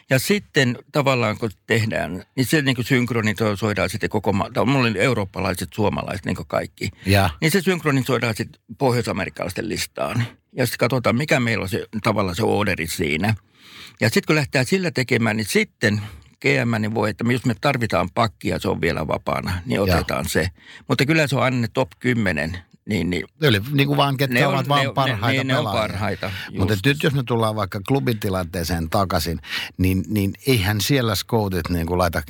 Ja 0.09 0.19
sitten 0.19 0.77
tavallaan 0.91 1.37
kun 1.37 1.49
tehdään, 1.67 2.23
niin 2.35 2.45
se 2.45 2.61
niin 2.61 2.75
synkronisoidaan 2.81 3.89
sitten 3.89 4.09
koko 4.09 4.33
maa. 4.33 4.65
Mulla 4.65 4.87
oli 4.87 4.99
eurooppalaiset, 4.99 5.73
suomalaiset, 5.73 6.25
niin 6.25 6.37
kaikki. 6.47 6.91
Ja. 7.05 7.29
Niin 7.41 7.51
se 7.51 7.61
synkronisoidaan 7.61 8.35
sitten 8.35 8.61
pohjois-amerikkalaisten 8.77 9.69
listaan. 9.69 10.23
Ja 10.53 10.65
sitten 10.65 10.79
katsotaan, 10.79 11.15
mikä 11.15 11.39
meillä 11.39 11.63
on 11.63 11.69
se 11.69 11.85
tavallaan 12.03 12.35
se 12.35 12.43
orderi 12.43 12.87
siinä. 12.87 13.35
Ja 14.01 14.09
sitten 14.09 14.23
kun 14.27 14.35
lähtee 14.35 14.63
sillä 14.63 14.91
tekemään, 14.91 15.37
niin 15.37 15.47
sitten 15.47 16.01
GM, 16.41 16.81
niin 16.81 16.93
voi, 16.93 17.09
että 17.09 17.23
jos 17.31 17.45
me 17.45 17.55
tarvitaan 17.61 18.09
pakkia, 18.13 18.59
se 18.59 18.69
on 18.69 18.81
vielä 18.81 19.07
vapaana, 19.07 19.61
niin 19.65 19.81
otetaan 19.81 20.25
ja. 20.25 20.29
se. 20.29 20.47
Mutta 20.87 21.05
kyllä 21.05 21.27
se 21.27 21.35
on 21.35 21.43
aina 21.43 21.67
top 21.73 21.89
10 21.99 22.57
niin, 22.87 23.09
niin. 23.09 23.25
Eli 23.41 23.61
niin 23.71 23.87
kuin 23.87 23.97
vaan, 23.97 24.17
ketkä 24.17 24.39
ne 24.39 24.47
ovat 24.47 24.59
on, 24.59 24.67
vaan 24.67 24.93
parhaita 24.93 25.27
ne, 25.27 25.43
ne, 25.43 25.53
ne 25.53 25.59
on 25.59 25.65
parhaita. 25.65 26.31
Mutta 26.57 26.75
nyt 26.85 27.03
jos 27.03 27.13
me 27.13 27.23
tullaan 27.23 27.55
vaikka 27.55 27.81
klubitilanteeseen 27.87 28.89
takaisin, 28.89 29.39
niin, 29.77 30.03
niin 30.07 30.33
eihän 30.47 30.81
siellä 30.81 31.15
scoutit 31.15 31.69
niin 31.69 31.87
kuin 31.87 31.97
laita 31.97 32.21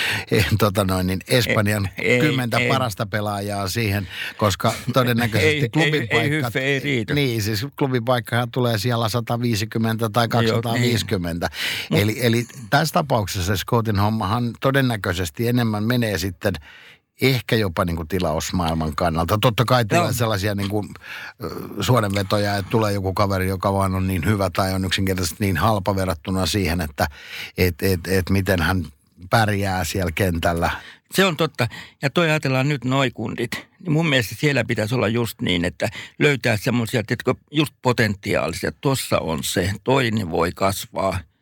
tota 0.58 0.84
noin, 0.84 1.06
niin 1.06 1.20
Espanjan 1.28 1.88
ei, 1.98 2.20
kymmentä 2.20 2.58
ei, 2.58 2.68
parasta 2.68 3.06
pelaajaa 3.06 3.68
siihen, 3.68 4.08
koska 4.36 4.72
todennäköisesti 4.92 5.62
ei, 5.62 5.68
klubin 5.68 5.94
ei, 5.94 6.08
paikka... 6.12 6.58
Ei, 6.60 6.64
ei 6.64 6.80
riitä. 6.80 7.14
Niin, 7.14 7.42
siis 7.42 7.66
klubin 7.78 8.04
paikkahan 8.04 8.50
tulee 8.50 8.78
siellä 8.78 9.08
150 9.08 10.08
tai 10.08 10.28
250. 10.28 11.50
Joo, 11.50 11.50
niin. 11.90 12.02
eli, 12.02 12.26
eli 12.26 12.46
tässä 12.70 12.92
tapauksessa 12.92 13.56
se 13.56 13.60
scoutin 13.60 13.98
hommahan 13.98 14.50
todennäköisesti 14.60 15.48
enemmän 15.48 15.84
menee 15.84 16.18
sitten– 16.18 16.54
ehkä 17.22 17.56
jopa 17.56 17.84
niin 17.84 17.96
kuin 17.96 18.08
tilausmaailman 18.08 18.96
kannalta. 18.96 19.38
Totta 19.38 19.64
kai 19.64 19.84
tulee 19.84 20.06
no. 20.06 20.12
sellaisia 20.12 20.54
niin 20.54 20.68
kuin, 20.68 20.88
suodenvetoja, 21.80 22.56
että 22.56 22.70
tulee 22.70 22.92
joku 22.92 23.12
kaveri, 23.12 23.48
joka 23.48 23.72
vaan 23.72 23.94
on 23.94 24.06
niin 24.06 24.24
hyvä 24.24 24.50
tai 24.50 24.74
on 24.74 24.84
yksinkertaisesti 24.84 25.44
niin 25.44 25.56
halpa 25.56 25.96
verrattuna 25.96 26.46
siihen, 26.46 26.80
että 26.80 27.06
et, 27.58 27.82
et, 27.82 28.00
et 28.06 28.30
miten 28.30 28.62
hän 28.62 28.86
pärjää 29.30 29.84
siellä 29.84 30.12
kentällä. 30.14 30.70
Se 31.14 31.24
on 31.24 31.36
totta. 31.36 31.68
Ja 32.02 32.10
toi 32.10 32.30
ajatellaan 32.30 32.68
nyt 32.68 32.84
noikundit. 32.84 33.66
Niin 33.80 33.92
mun 33.92 34.08
mielestä 34.08 34.34
siellä 34.38 34.64
pitäisi 34.64 34.94
olla 34.94 35.08
just 35.08 35.40
niin, 35.40 35.64
että 35.64 35.88
löytää 36.18 36.56
semmoisia, 36.56 37.00
että 37.00 37.34
just 37.50 37.74
potentiaalisia. 37.82 38.72
Tuossa 38.80 39.18
on 39.18 39.44
se, 39.44 39.72
toinen 39.84 40.30
voi 40.30 40.52
kasvaa– 40.52 41.18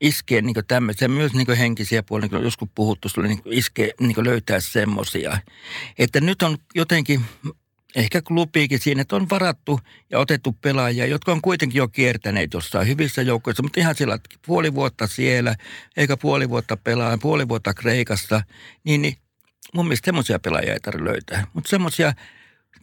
iskee 0.00 0.42
niin 0.42 0.54
tämmöisiä, 0.68 1.08
myös 1.08 1.32
niin 1.32 1.56
henkisiä 1.58 2.02
puolia, 2.02 2.28
niin 2.32 2.42
joskus 2.42 2.68
puhuttu, 2.74 3.08
sulle 3.08 3.28
niin 3.28 3.42
iskee, 3.44 3.90
niin 4.00 4.24
löytää 4.24 4.60
semmoisia. 4.60 5.38
Että 5.98 6.20
nyt 6.20 6.42
on 6.42 6.58
jotenkin, 6.74 7.20
ehkä 7.96 8.22
klubiikin 8.22 8.78
siinä, 8.78 9.02
että 9.02 9.16
on 9.16 9.30
varattu 9.30 9.80
ja 10.10 10.18
otettu 10.18 10.52
pelaajia, 10.52 11.06
jotka 11.06 11.32
on 11.32 11.42
kuitenkin 11.42 11.78
jo 11.78 11.88
kiertäneet 11.88 12.54
jossain 12.54 12.88
hyvissä 12.88 13.22
joukkoissa, 13.22 13.62
mutta 13.62 13.80
ihan 13.80 13.94
sillä 13.94 14.18
puoli 14.46 14.74
vuotta 14.74 15.06
siellä, 15.06 15.54
eikä 15.96 16.16
puoli 16.16 16.48
vuotta 16.48 16.76
pelaa, 16.76 17.18
puoli 17.18 17.48
vuotta 17.48 17.74
Kreikassa, 17.74 18.42
niin, 18.84 19.02
niin 19.02 19.16
mun 19.74 19.86
mielestä 19.86 20.04
semmoisia 20.04 20.38
pelaajia 20.38 20.72
ei 20.72 20.80
tarvitse 20.80 21.10
löytää. 21.10 21.46
Mutta 21.52 21.70
semmoisia 21.70 22.12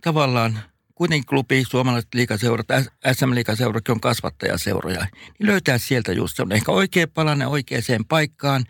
tavallaan 0.01 0.59
kuitenkin 0.95 1.25
klubi, 1.25 1.63
suomalaiset 1.67 2.13
liikaseurat, 2.13 2.67
SM-liikaseuratkin 3.11 3.91
on 3.91 4.01
kasvattajaseuroja, 4.01 5.07
niin 5.39 5.47
löytää 5.47 5.77
sieltä 5.77 6.11
just 6.11 6.39
on 6.39 6.51
ehkä 6.51 6.71
oikea 6.71 7.07
palanne 7.07 7.47
oikeaan 7.47 8.05
paikkaan, 8.09 8.65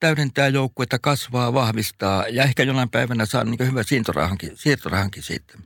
täydentää 0.00 0.48
joukkuetta, 0.48 0.98
kasvaa, 0.98 1.52
vahvistaa 1.52 2.28
ja 2.28 2.44
ehkä 2.44 2.62
jonain 2.62 2.90
päivänä 2.90 3.26
saa 3.26 3.44
niin 3.44 3.70
hyvä 3.70 3.82
siirtorahankin, 3.82 5.22
siitä. 5.22 5.58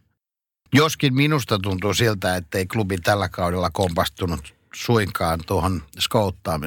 Joskin 0.75 1.15
minusta 1.15 1.59
tuntuu 1.59 1.95
siltä, 1.95 2.37
että 2.37 2.59
ei 2.59 2.67
klubi 2.67 2.99
tällä 2.99 3.29
kaudella 3.29 3.71
kompastunut 3.71 4.55
suinkaan 4.75 5.41
tuohon 5.47 5.83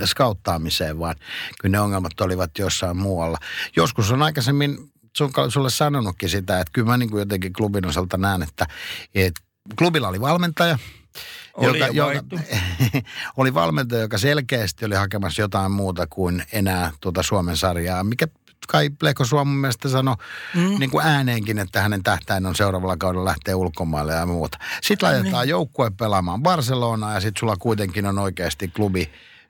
skauttaamiseen, 0.06 1.00
vaan 1.00 1.16
kyllä 1.62 1.72
ne 1.72 1.80
ongelmat 1.80 2.22
olivat 2.22 2.58
jossain 2.58 2.98
muualla. 2.98 3.38
Joskus 3.76 4.12
on 4.12 4.24
aikaisemmin 4.24 4.92
sun, 5.20 5.52
sulle 5.52 5.70
sanonutkin 5.70 6.30
sitä, 6.30 6.60
että 6.60 6.72
kyllä 6.74 6.88
mä 6.88 6.98
niin 6.98 7.10
kuin 7.10 7.20
jotenkin 7.20 7.54
klubin 7.54 7.86
osalta 7.86 8.18
näen, 8.18 8.44
että, 8.44 8.68
että 9.16 9.42
klubilla 9.78 10.08
oli 10.08 10.22
valmentaja, 10.22 10.78
oli 11.54 11.80
joka, 11.80 11.94
joka, 11.94 12.24
oli 13.38 13.54
valmentaja, 13.54 14.02
joka 14.02 14.18
selkeästi 14.18 14.86
oli 14.86 14.96
hakemassa 14.96 15.42
jotain 15.42 15.72
muuta 15.72 16.08
kuin 16.08 16.44
enää 16.52 16.92
tuota 17.02 17.24
Suomen 17.24 17.58
sarjaa, 17.58 18.04
mikä 18.04 18.28
kai 18.68 18.90
Lehko 19.02 19.26
Suomen 19.26 19.54
mielestä 19.54 19.90
sanoi 19.90 20.16
mm. 20.56 20.80
niin 20.80 20.90
kuin 20.90 21.06
ääneenkin, 21.06 21.60
että 21.60 21.82
hänen 21.82 22.04
tähtäin 22.04 22.46
on 22.46 22.56
seuraavalla 22.56 22.98
kaudella 22.98 23.26
lähteä 23.26 23.56
ulkomaille 23.56 24.14
ja 24.14 24.26
muuta. 24.26 24.58
Sitten 24.82 25.10
laitetaan 25.10 25.44
niin. 25.44 25.50
joukkue 25.50 25.92
pelaamaan 25.98 26.44
Barcelonaa 26.44 27.14
ja 27.14 27.20
sitten 27.20 27.40
sulla 27.40 27.58
kuitenkin 27.58 28.06
on 28.06 28.20
oikeasti 28.20 28.68
klubi 28.68 29.10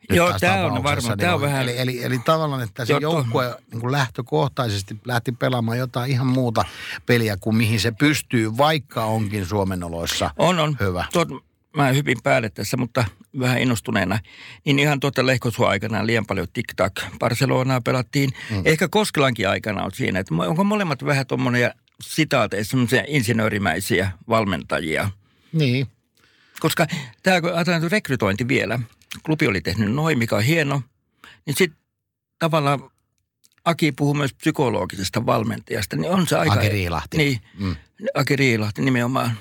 Joo, 0.10 0.34
tämä 0.40 0.66
on 0.66 0.84
varmaan. 0.84 1.18
Niin 1.18 1.30
on 1.30 1.42
vähän... 1.42 1.62
Eli, 1.62 1.78
eli, 1.78 2.04
eli 2.04 2.20
tavallaan, 2.20 2.64
että 2.64 2.86
se 2.86 2.98
joukkue 3.02 3.56
niin 3.72 3.82
kuin 3.82 3.92
lähtökohtaisesti 3.92 5.00
lähti 5.06 5.32
pelaamaan 5.32 5.78
jotain 5.78 6.12
ihan 6.12 6.28
muuta 6.28 6.66
peliä 7.06 7.38
kuin 7.38 7.56
mihin 7.56 7.80
se 7.80 7.92
pystyy, 7.92 8.58
vaikka 8.58 9.06
onkin 9.06 9.46
Suomen 9.46 9.84
oloissa 9.84 10.32
on, 10.38 10.60
on. 10.60 10.78
hyvä. 10.80 11.06
Tuot, 11.14 11.28
mä 11.78 11.88
hyvin 11.88 12.18
päälle 12.24 12.50
tässä, 12.50 12.78
mutta 12.78 13.06
vähän 13.40 13.62
innostuneena, 13.62 14.20
niin 14.66 14.80
ihan 14.80 15.00
tuota 15.00 15.26
lehkosua 15.26 15.70
aikana 15.70 16.06
liian 16.06 16.26
paljon 16.26 16.48
tik-tak 16.54 16.94
Barcelonaa 17.20 17.82
pelattiin. 17.82 18.30
Mm. 18.50 18.62
Ehkä 18.66 18.88
Koskelankin 18.88 19.50
aikana 19.50 19.84
on 19.84 19.92
siinä, 19.92 20.20
että 20.20 20.36
onko 20.36 20.64
molemmat 20.64 21.06
vähän 21.06 21.28
tuommoinen 21.28 21.74
sitaateissa 22.02 22.72
semmoisia 22.72 23.04
insinöörimäisiä 23.08 24.12
valmentajia. 24.30 25.10
Niin. 25.54 25.88
Koska 26.60 26.88
tämä, 27.24 27.36
ajatellaan 27.36 27.92
rekrytointi 27.92 28.48
vielä– 28.48 28.80
klubi 29.26 29.48
oli 29.48 29.62
tehnyt 29.62 29.94
noin, 29.94 30.18
mikä 30.18 30.36
on 30.36 30.44
hieno, 30.44 30.82
niin 31.46 31.56
sitten 31.58 31.80
tavallaan 32.40 32.90
Aki 33.66 33.92
puhuu 33.92 34.14
myös 34.14 34.34
psykologisesta 34.34 35.26
valmentajasta, 35.26 35.96
niin 35.96 36.12
on 36.12 36.28
se 36.28 36.38
aika... 36.38 36.54
Aki 36.54 36.70
Riilahti. 36.70 37.18
Niin, 37.18 37.42
mm. 37.60 37.76
Aki 38.14 38.36
Riilahti 38.36 38.82
nimenomaan 38.82 39.38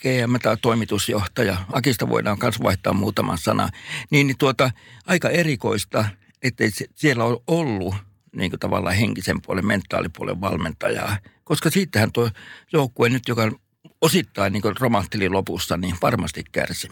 GM 0.00 0.36
tai 0.42 0.56
toimitusjohtaja. 0.62 1.56
Akista 1.72 2.08
voidaan 2.08 2.38
myös 2.42 2.62
vaihtaa 2.62 2.92
muutaman 2.92 3.38
sana. 3.38 3.68
Niin, 4.10 4.26
niin 4.26 4.38
tuota, 4.38 4.70
aika 5.06 5.28
erikoista, 5.28 6.04
että 6.42 6.64
siellä 6.94 7.24
on 7.24 7.36
ollut 7.46 7.94
niin 8.36 8.50
kuin 8.50 8.60
tavallaan 8.60 8.96
henkisen 8.96 9.42
puolen, 9.42 9.66
mentaalipuolen 9.66 10.40
valmentajaa. 10.40 11.16
Koska 11.44 11.70
siitähän 11.70 12.12
tuo 12.12 12.30
joukkue 12.72 13.08
nyt, 13.08 13.28
joka 13.28 13.52
osittain 14.00 14.52
niin 14.52 14.62
romahteli 14.80 15.28
lopussa, 15.28 15.76
niin 15.76 15.96
varmasti 16.02 16.44
kärsi 16.52 16.88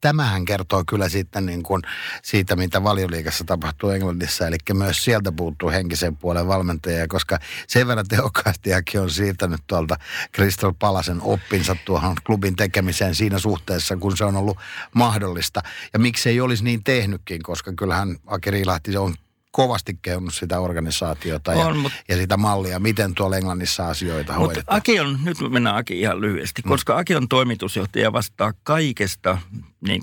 tämähän 0.00 0.44
kertoo 0.44 0.84
kyllä 0.86 1.08
sitten 1.08 1.46
niin 1.46 1.62
kuin 1.62 1.82
siitä, 2.22 2.56
mitä 2.56 2.82
valioliikassa 2.82 3.44
tapahtuu 3.44 3.90
Englannissa. 3.90 4.46
Eli 4.46 4.56
myös 4.74 5.04
sieltä 5.04 5.32
puuttuu 5.32 5.70
henkisen 5.70 6.16
puolen 6.16 6.48
valmentajia, 6.48 7.08
koska 7.08 7.38
sen 7.66 7.86
verran 7.86 8.08
tehokkaasti 8.08 8.70
on 9.00 9.10
siirtänyt 9.10 9.60
tuolta 9.66 9.96
Crystal 10.34 10.72
Palasen 10.78 11.22
oppinsa 11.22 11.76
tuohon 11.84 12.16
klubin 12.26 12.56
tekemiseen 12.56 13.14
siinä 13.14 13.38
suhteessa, 13.38 13.96
kun 13.96 14.16
se 14.16 14.24
on 14.24 14.36
ollut 14.36 14.58
mahdollista. 14.94 15.62
Ja 15.92 15.98
miksi 15.98 16.28
ei 16.28 16.40
olisi 16.40 16.64
niin 16.64 16.84
tehnytkin, 16.84 17.42
koska 17.42 17.72
kyllähän 17.72 18.16
Aki 18.26 18.50
Riilahti 18.50 18.96
on 18.96 19.14
kovasti 19.50 19.98
kehunut 20.02 20.34
sitä 20.34 20.60
organisaatiota 20.60 21.52
ja, 21.52 21.66
on, 21.66 21.76
mut, 21.76 21.92
ja 22.08 22.16
sitä 22.16 22.36
mallia, 22.36 22.78
miten 22.78 23.14
tuolla 23.14 23.36
Englannissa 23.36 23.88
asioita 23.88 24.32
mutta 24.32 24.46
hoidetaan. 24.46 24.76
Aki 24.78 25.00
on, 25.00 25.18
nyt 25.24 25.36
mennään 25.50 25.76
Aki 25.76 26.00
ihan 26.00 26.20
lyhyesti, 26.20 26.62
mm. 26.64 26.68
koska 26.68 26.98
Aki 26.98 27.14
on 27.14 27.28
toimitusjohtaja 27.28 28.12
vastaa 28.12 28.52
kaikesta 28.62 29.38
niin 29.80 30.02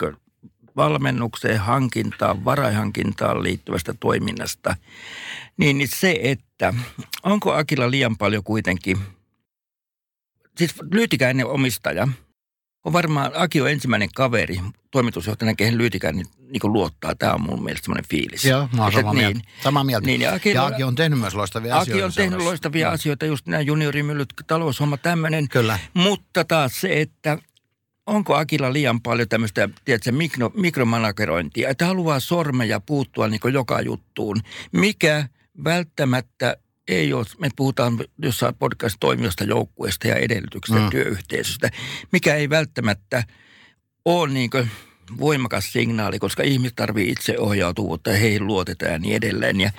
valmennukseen, 0.75 1.59
hankintaan, 1.59 2.45
varaihankintaan 2.45 3.43
liittyvästä 3.43 3.93
toiminnasta. 3.99 4.75
Niin, 5.57 5.77
niin 5.77 5.89
se, 5.95 6.19
että 6.23 6.73
onko 7.23 7.53
Akilla 7.53 7.91
liian 7.91 8.17
paljon 8.17 8.43
kuitenkin, 8.43 8.97
siis 10.57 10.75
Lyytikäinen 10.91 11.45
omistaja 11.45 12.07
on 12.87 12.93
varmaan, 12.93 13.31
Aki 13.35 13.61
on 13.61 13.71
ensimmäinen 13.71 14.09
kaveri, 14.15 14.59
toimitusjohtajana, 14.91 15.55
kehen 15.55 15.77
Lyytikään 15.77 16.15
niin, 16.15 16.27
niin 16.39 16.73
luottaa. 16.73 17.15
Tämä 17.15 17.33
on 17.33 17.41
mun 17.41 17.63
mielestä 17.63 17.85
semmoinen 17.85 18.09
fiilis. 18.09 18.45
Joo, 18.45 18.69
mä 18.75 18.83
oon 18.83 18.91
samaa 18.91 19.13
mieltä. 19.13 19.39
Samaa 19.63 19.83
mieltä. 19.83 20.05
Niin, 20.05 20.21
ja 20.21 20.33
Aki, 20.33 20.51
ja 20.51 20.65
Aki 20.65 20.83
on 20.83 20.95
tehnyt 20.95 21.19
myös 21.19 21.35
loistavia 21.35 21.75
Aki 21.75 21.81
asioita. 21.81 22.05
on 22.05 22.11
tehnyt 22.13 22.31
seurassa. 22.31 22.49
loistavia 22.49 22.89
asioita, 22.89 23.25
just 23.25 23.47
nämä 23.47 23.61
juniorimyllyt, 23.61 24.33
taloushomma, 24.47 24.97
tämmöinen. 24.97 25.49
Kyllä. 25.49 25.79
Mutta 25.93 26.45
taas 26.45 26.81
se, 26.81 27.01
että 27.01 27.37
onko 28.05 28.35
Akilla 28.35 28.73
liian 28.73 29.01
paljon 29.01 29.29
tämmöistä, 29.29 29.69
tiedätkö, 29.85 30.11
mikro, 30.11 30.51
mikromanagerointia, 30.53 31.69
että 31.69 31.85
haluaa 31.85 32.19
sormeja 32.19 32.79
puuttua 32.79 33.27
niin 33.27 33.53
joka 33.53 33.81
juttuun, 33.81 34.41
mikä 34.71 35.27
välttämättä 35.63 36.57
ei 36.87 37.13
ole, 37.13 37.25
me 37.39 37.49
puhutaan 37.55 37.97
jossain 38.21 38.55
podcast-toimijoista, 38.55 39.43
joukkueesta 39.43 40.07
ja 40.07 40.15
edellytyksistä, 40.15 40.79
Mm. 40.81 40.89
työyhteisöstä, 40.89 41.69
mikä 42.11 42.35
ei 42.35 42.49
välttämättä 42.49 43.23
ole 44.05 44.33
niin 44.33 44.49
voimakas 45.19 45.71
signaali, 45.73 46.19
koska 46.19 46.43
ihmiset 46.43 46.75
tarvii 46.75 47.09
itse 47.09 47.39
ohjautuvuutta 47.39 48.09
ja 48.09 48.17
heihin 48.17 48.47
luotetaan 48.47 48.91
ja 48.91 48.99
niin 48.99 49.15
edelleen. 49.15 49.61
Ja 49.61 49.71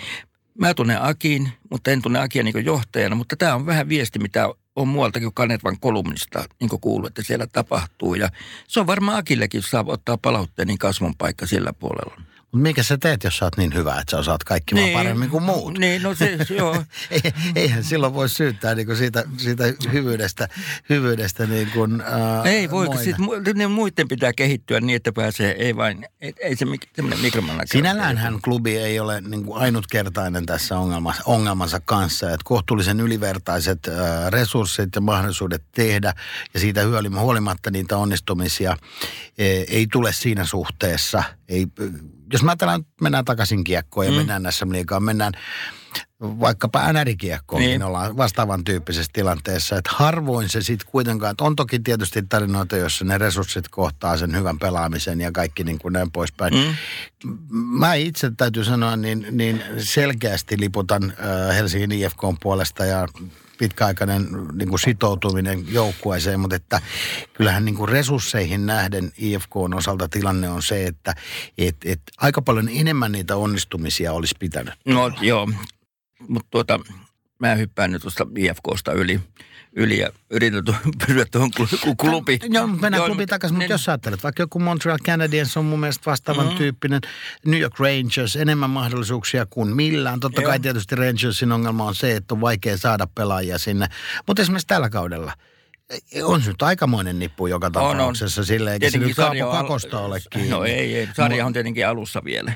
mä 0.59 0.75
tunnen 0.75 1.03
Akin, 1.03 1.53
mutta 1.71 1.91
en 1.91 2.03
tunne 2.03 2.19
Akia 2.19 2.43
niin 2.43 2.65
johtajana, 2.65 3.17
mutta 3.17 3.37
tämä 3.37 3.55
on 3.55 3.67
vähän 3.67 3.89
viesti, 3.89 4.19
mitä 4.19 4.49
on 4.77 4.89
muualtakin 4.89 5.27
kuin 5.27 5.35
Kanervan 5.35 5.81
kolumnista 5.81 6.45
niin 6.61 6.71
kuullut, 6.81 7.09
että 7.09 7.23
siellä 7.23 7.47
tapahtuu. 7.47 8.15
Ja 8.15 8.29
se 8.69 8.81
on 8.81 8.87
varmaan 8.87 9.19
Akillekin, 9.19 9.59
jos 9.59 9.71
saa 9.71 9.85
ottaa 9.87 10.19
palautteen, 10.19 10.69
niin 10.69 10.79
kasvun 10.79 11.15
paikka 11.19 11.47
sillä 11.47 11.73
puolella. 11.73 12.21
Mutta 12.53 12.63
mikä 12.63 12.83
sä 12.83 12.99
teet, 12.99 13.25
jos 13.25 13.39
sä 13.39 13.45
oot 13.45 13.57
niin 13.57 13.75
hyvä, 13.75 13.91
että 14.01 14.11
sä 14.11 14.19
osaat 14.19 14.45
kaikki 14.45 14.75
niin. 14.75 14.95
vaan 14.95 15.05
paremmin 15.05 15.31
kuin 15.31 15.43
muut? 15.45 15.79
Niin, 15.79 16.03
no 16.03 16.15
se, 16.15 16.39
joo. 16.51 16.85
Ei- 17.11 17.33
Eihän 17.55 17.85
silloin 17.85 18.15
voi 18.15 18.29
syyttää 18.29 18.75
niin 18.75 18.87
kuin 18.87 18.97
siitä, 18.97 19.25
siitä 19.37 19.65
hyvyydestä, 19.93 20.49
hyvyydestä 20.89 21.47
niin 21.47 21.71
kuin, 21.71 22.01
ää, 22.01 22.43
Ei 22.45 22.71
voi, 22.71 23.05
sit, 23.05 23.17
mu- 23.17 23.55
ne 23.55 23.67
muiden 23.67 24.09
pitää 24.09 24.33
kehittyä 24.33 24.81
niin, 24.81 24.97
että 24.97 25.13
pääsee, 25.13 25.53
ei 25.59 25.77
vain, 25.77 26.07
ei, 26.21 26.33
ei 26.43 26.57
se 26.57 26.65
mik- 26.65 26.89
semmoinen 26.97 27.21
mikromanagerointi. 27.21 27.73
Sinälläänhän 27.79 28.39
klubi 28.45 28.77
ei 28.77 29.01
ole 29.01 29.21
niin 29.21 29.45
kuin 29.45 29.63
ainutkertainen 29.63 30.47
tässä 30.47 30.79
ongelmassa, 30.79 31.23
ongelmansa 31.27 31.81
kanssa. 31.85 32.27
Että 32.27 32.45
kohtuullisen 32.45 33.01
ylivertaiset 33.01 33.89
ää, 33.89 34.31
resurssit 34.31 34.89
ja 34.95 35.01
mahdollisuudet 35.01 35.63
tehdä 35.75 36.15
ja 36.55 36.61
siitä 36.61 36.81
huolimatta 37.19 37.71
niitä 37.71 37.97
onnistumisia 37.97 38.77
e, 39.39 39.47
ei 39.49 39.87
tule 39.93 40.13
siinä 40.13 40.45
suhteessa. 40.45 41.23
Ei, 41.49 41.67
jos 42.33 42.43
mä 42.43 42.51
ajatellaan, 42.51 42.85
mennään 43.01 43.25
takaisin 43.25 43.65
kiekkoon 43.65 44.07
ja 44.07 44.13
mm. 44.13 44.19
mennään 44.19 44.43
näissä 44.43 44.67
liikaa, 44.71 45.01
mennään 45.01 45.33
vaikkapa 46.21 46.93
NR-kiekkoon, 46.93 47.61
niin. 47.61 47.69
Niin. 47.69 47.83
ollaan 47.83 48.17
vastaavan 48.17 48.65
tyyppisessä 48.65 49.11
tilanteessa. 49.13 49.77
Että 49.77 49.91
harvoin 49.95 50.49
se 50.49 50.63
sitten 50.63 50.91
kuitenkaan, 50.91 51.31
että 51.31 51.45
on 51.45 51.57
toki 51.57 51.79
tietysti 51.79 52.23
tarinoita, 52.23 52.77
joissa 52.77 53.05
ne 53.05 53.19
resurssit 53.19 53.69
kohtaa 53.69 54.17
sen 54.17 54.37
hyvän 54.37 54.59
pelaamisen 54.59 55.21
ja 55.21 55.33
kaikki 55.33 55.65
niin 55.65 55.79
kuin 55.79 55.93
näin 55.93 56.11
poispäin. 56.11 56.55
Mm. 56.55 56.75
Mä 57.53 57.95
itse 57.95 58.31
täytyy 58.37 58.65
sanoa, 58.65 58.97
niin, 58.97 59.27
niin 59.31 59.63
selkeästi 59.79 60.61
liputan 60.61 61.05
äh, 61.05 61.57
Helsingin 61.57 61.93
IFKn 61.93 62.37
puolesta 62.43 62.85
ja 62.85 63.09
pitkäaikainen 63.59 64.29
niin 64.53 64.69
kuin 64.69 64.79
sitoutuminen 64.79 65.73
joukkueeseen, 65.73 66.41
mutta 66.41 66.57
että 66.57 66.81
kyllähän 67.33 67.65
niin 67.65 67.75
kuin 67.75 67.89
resursseihin 67.89 68.67
nähden 68.67 69.13
IFKn 69.19 69.75
osalta 69.75 70.09
tilanne 70.09 70.51
on 70.51 70.63
se, 70.63 70.87
että 70.87 71.15
et, 71.59 71.77
et 71.85 72.01
aika 72.17 72.43
paljon 72.43 72.69
enemmän 72.73 73.13
niitä 73.13 73.37
onnistumisia 73.37 74.13
olisi 74.13 74.35
pitänyt. 74.39 74.75
No 74.85 75.13
joo, 75.21 75.49
mutta 76.29 76.49
tuota, 76.51 76.81
mä 77.39 77.55
hyppään 77.55 77.91
nyt 77.93 78.03
tuosta 78.03 78.27
IFKsta 78.37 78.93
yli, 78.93 79.21
yli 79.73 79.99
ja 79.99 80.09
yritän 80.31 80.63
pysyä 81.07 81.25
tuohon 81.31 81.51
klu- 81.61 81.95
klubi. 81.97 82.39
Joo, 82.49 82.67
mennään 82.67 83.05
klubiin 83.05 83.29
takaisin, 83.29 83.55
mutta 83.55 83.65
niin- 83.65 83.71
jos 83.71 83.89
ajattelet, 83.89 84.23
vaikka 84.23 84.43
joku 84.43 84.59
Montreal 84.59 84.99
Canadiens 84.99 85.57
on 85.57 85.65
mun 85.65 85.81
mielestä 85.81 86.11
vastaavan 86.11 86.47
mm. 86.49 86.55
tyyppinen, 86.57 87.01
New 87.47 87.61
York 87.61 87.81
Rangers, 87.81 88.37
enemmän 88.37 88.71
mahdollisuuksia 88.71 89.47
kuin 89.51 89.77
millään. 89.77 90.21
Totta 90.21 90.43
Joo. 90.43 90.51
kai 90.51 90.61
tietysti 90.61 90.95
Rangersin 90.97 91.53
ongelma 91.53 91.85
on 91.85 91.95
se, 91.95 92.17
että 92.17 92.35
on 92.35 92.41
vaikea 92.41 92.77
saada 92.77 93.07
pelaajia 93.15 93.59
sinne, 93.59 93.87
mutta 94.27 94.43
esimerkiksi 94.43 94.67
tällä 94.67 94.91
kaudella 94.91 95.33
on 96.23 96.43
se 96.43 96.49
nyt 96.51 96.63
aikamoinen 96.63 97.19
nippu 97.19 97.47
joka 97.47 97.67
On, 97.67 97.77
on. 97.77 97.97
tapauksessa 97.97 98.45
silleen, 98.45 98.73
eikä 98.75 98.91
se 98.91 98.99
nyt 98.99 99.19
on 99.19 99.43
al- 99.43 99.53
Kakosta 99.53 100.01
ole 100.01 100.21
kiinni. 100.31 100.51
No 100.51 100.65
ei, 100.65 100.97
ei. 100.97 101.09
Sarja 101.17 101.47
on 101.47 101.53
tietenkin 101.53 101.89
alussa 101.89 102.25
vielä. 102.25 102.53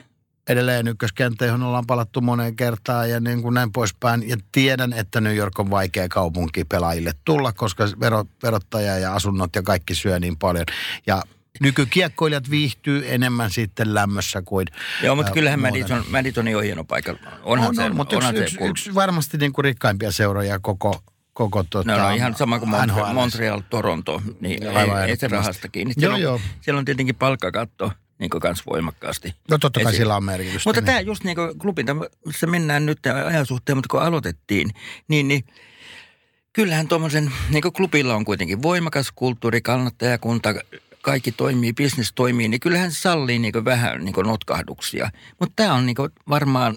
Edelleen 0.48 0.88
ykköskenttä, 0.88 1.44
johon 1.44 1.62
ollaan 1.62 1.86
palattu 1.86 2.20
moneen 2.20 2.56
kertaan 2.56 3.10
ja 3.10 3.20
niin 3.20 3.42
kuin 3.42 3.54
näin 3.54 3.72
poispäin. 3.72 4.28
Ja 4.28 4.36
tiedän, 4.52 4.92
että 4.92 5.20
New 5.20 5.36
York 5.36 5.58
on 5.58 5.70
vaikea 5.70 6.08
kaupunki 6.08 6.64
pelaajille 6.64 7.12
tulla, 7.24 7.52
koska 7.52 7.84
vero, 8.00 8.24
verottaja 8.42 8.98
ja 8.98 9.14
asunnot 9.14 9.56
ja 9.56 9.62
kaikki 9.62 9.94
syö 9.94 10.18
niin 10.18 10.38
paljon. 10.38 10.66
Ja 11.06 11.22
nykykiekkoilijat 11.60 12.50
viihtyy 12.50 13.04
enemmän 13.06 13.50
sitten 13.50 13.94
lämmössä 13.94 14.42
kuin 14.44 14.66
Joo, 15.02 15.16
mutta 15.16 15.32
kyllähän 15.32 15.60
muuten. 15.60 15.80
Madison, 15.80 16.04
Madison 16.10 16.48
on 16.56 16.62
hieno 16.62 16.84
paikka. 16.84 17.16
Onhan 17.42 17.68
on, 17.68 17.74
se, 17.74 17.82
on, 17.82 17.96
mutta 17.96 18.16
onhan 18.16 18.36
yksi, 18.36 18.54
se 18.54 18.64
yksi, 18.64 18.70
yksi, 18.70 18.94
varmasti 18.94 19.38
niin 19.38 19.52
kuin 19.52 19.64
rikkaimpia 19.64 20.12
seuroja 20.12 20.58
koko, 20.58 21.02
koko 21.32 21.64
tota, 21.70 21.92
No, 21.92 21.98
no 21.98 22.10
ihan 22.10 22.34
sama 22.34 22.58
kuin 22.58 22.68
Montreal. 22.68 23.12
Montreal 23.12 23.62
Toronto, 23.70 24.22
niin 24.40 24.76
Aivan 24.76 25.04
ei, 25.04 25.10
ei 25.10 25.16
se 25.16 25.28
rahasta 25.28 25.68
kiinni. 25.68 25.94
Joo, 25.96 26.00
Siellä, 26.00 26.18
joo. 26.18 26.34
on, 26.34 26.40
siellä 26.60 26.78
on 26.78 26.84
tietenkin 26.84 27.14
palkkakatto 27.14 27.92
niin 28.22 28.40
kans 28.40 28.66
voimakkaasti. 28.66 29.34
No 29.50 29.58
totta 29.58 29.80
kai 29.80 29.94
sillä 29.94 30.16
on 30.16 30.24
merkitystä. 30.24 30.68
Mutta 30.68 30.80
niin. 30.80 30.86
tämä 30.86 31.00
just 31.00 31.24
niin 31.24 31.36
kuin 31.36 31.58
klubin, 31.58 31.86
missä 32.26 32.46
mennään 32.46 32.86
nyt 32.86 32.98
ajan 33.26 33.46
suhteen, 33.46 33.76
mutta 33.78 33.88
kun 33.88 34.02
aloitettiin, 34.02 34.70
niin, 35.08 35.28
niin 35.28 35.44
kyllähän 36.52 36.88
tuommoisen, 36.88 37.32
niin 37.50 37.62
kuin 37.62 37.72
klubilla 37.72 38.14
on 38.14 38.24
kuitenkin 38.24 38.62
voimakas 38.62 39.12
kulttuuri, 39.14 39.60
kannattajakunta, 39.60 40.54
kaikki 41.02 41.32
toimii, 41.32 41.72
bisnes 41.72 42.12
toimii, 42.14 42.48
niin 42.48 42.60
kyllähän 42.60 42.92
se 42.92 43.00
sallii 43.00 43.38
niin 43.38 43.52
kuin 43.52 43.64
vähän 43.64 44.04
niin 44.04 44.14
kuin 44.14 44.26
notkahduksia. 44.26 45.10
Mutta 45.40 45.52
tämä 45.56 45.74
on 45.74 45.86
niin 45.86 45.96
kuin 45.96 46.10
varmaan 46.28 46.76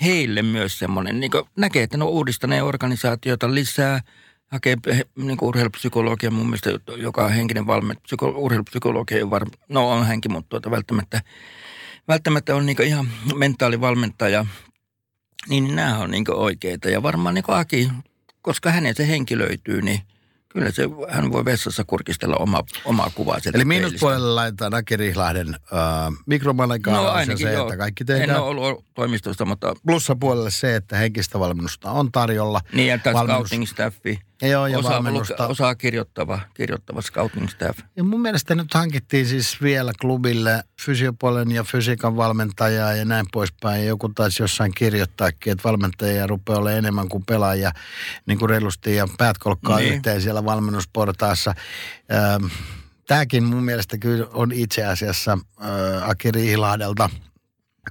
heille 0.00 0.42
myös 0.42 0.78
semmoinen, 0.78 1.20
niin 1.20 1.30
näkee, 1.56 1.82
että 1.82 1.96
ne 1.96 2.04
on 2.04 2.10
uudistaneet 2.10 2.62
organisaatiota 2.62 3.54
lisää, 3.54 4.00
hakee 4.46 4.76
niin 5.16 5.36
kuin 5.36 5.48
urheilupsykologia 5.48 6.30
mun 6.30 6.46
mielestä, 6.46 6.70
joka 6.96 7.24
on 7.24 7.32
henkinen 7.32 7.66
valmentaja, 7.66 8.02
psyko, 8.04 8.28
urheilupsykologia, 8.28 9.16
ei 9.16 9.30
varma, 9.30 9.50
no 9.68 9.90
on 9.90 10.06
hänkin, 10.06 10.32
mutta 10.32 10.48
tuota, 10.48 10.70
välttämättä, 10.70 11.22
välttämättä 12.08 12.56
on 12.56 12.66
niin 12.66 12.82
ihan 12.82 13.08
mentaalivalmentaja, 13.34 14.46
niin 15.48 15.76
nämä 15.76 15.98
on 15.98 16.10
niin 16.10 16.24
oikeita. 16.34 16.88
Ja 16.90 17.02
varmaan 17.02 17.34
niin 17.34 17.44
Aki, 17.48 17.90
koska 18.42 18.70
hänen 18.70 18.94
se 18.94 19.08
henkilöityy, 19.08 19.82
niin 19.82 20.00
kyllä 20.48 20.70
se, 20.70 20.82
hän 21.08 21.32
voi 21.32 21.44
vessassa 21.44 21.84
kurkistella 21.84 22.36
oma, 22.36 22.62
omaa 22.84 23.10
kuvaa 23.14 23.40
sieltä 23.40 23.58
Eli 23.58 23.64
miinuspuolelle 23.64 24.34
laitetaan 24.34 24.74
Aki 24.74 24.96
Rihlahden 24.96 25.54
äh, 25.54 25.60
mikromanaikaus 26.26 26.96
No 26.96 27.04
ja 27.04 27.12
ainakin 27.12 27.46
se, 27.46 27.52
joo. 27.52 27.66
että 27.66 27.76
kaikki 27.76 28.02
En 28.02 28.06
tehdään. 28.06 28.42
ole 28.42 28.48
ollut 28.60 28.84
toimistosta, 28.94 29.44
mutta 29.44 29.74
Plussapuolelle 29.86 30.50
se, 30.50 30.76
että 30.76 30.96
henkistä 30.96 31.38
valmennusta 31.38 31.90
on 31.90 32.12
tarjolla. 32.12 32.60
niin, 32.72 32.92
että 32.92 33.12
Valmennus- 33.12 33.46
scouting 33.46 33.66
staffi. 33.66 34.18
Joo, 34.42 34.66
ja 34.66 34.78
osaa, 34.78 34.92
valmennusta. 34.92 35.46
osaa 35.46 35.74
kirjoittava, 35.74 36.40
kirjoittava 36.54 37.02
scouting 37.02 37.48
staff. 37.48 37.78
Ja 37.96 38.04
mun 38.04 38.20
mielestä 38.20 38.54
nyt 38.54 38.74
hankittiin 38.74 39.26
siis 39.26 39.62
vielä 39.62 39.92
klubille 40.00 40.64
fysiopuolen 40.82 41.52
ja 41.52 41.64
fysiikan 41.64 42.16
valmentajaa 42.16 42.92
ja 42.92 43.04
näin 43.04 43.26
poispäin. 43.32 43.80
Ja 43.82 43.88
joku 43.88 44.08
taisi 44.08 44.42
jossain 44.42 44.72
kirjoittaakin, 44.74 45.52
että 45.52 45.68
valmentajia 45.68 46.26
rupeaa 46.26 46.58
olemaan 46.58 46.78
enemmän 46.78 47.08
kuin 47.08 47.24
pelaajia 47.24 47.72
niin 48.26 48.38
kuin 48.38 48.50
reilusti 48.50 48.94
ja 48.94 49.08
päät 49.18 49.38
kolkkaa 49.38 49.78
Niin. 49.78 49.94
yhteen 49.94 50.20
siellä 50.22 50.44
valmennusportaassa. 50.44 51.54
Ähm, 52.12 52.44
Tämäkin 53.06 53.44
mun 53.44 53.64
mielestä 53.64 53.98
kyllä 53.98 54.26
on 54.32 54.52
itse 54.52 54.84
asiassa 54.84 55.38
äh, 55.60 56.10
Aki 56.10 56.30
Riihilahdelta 56.32 57.10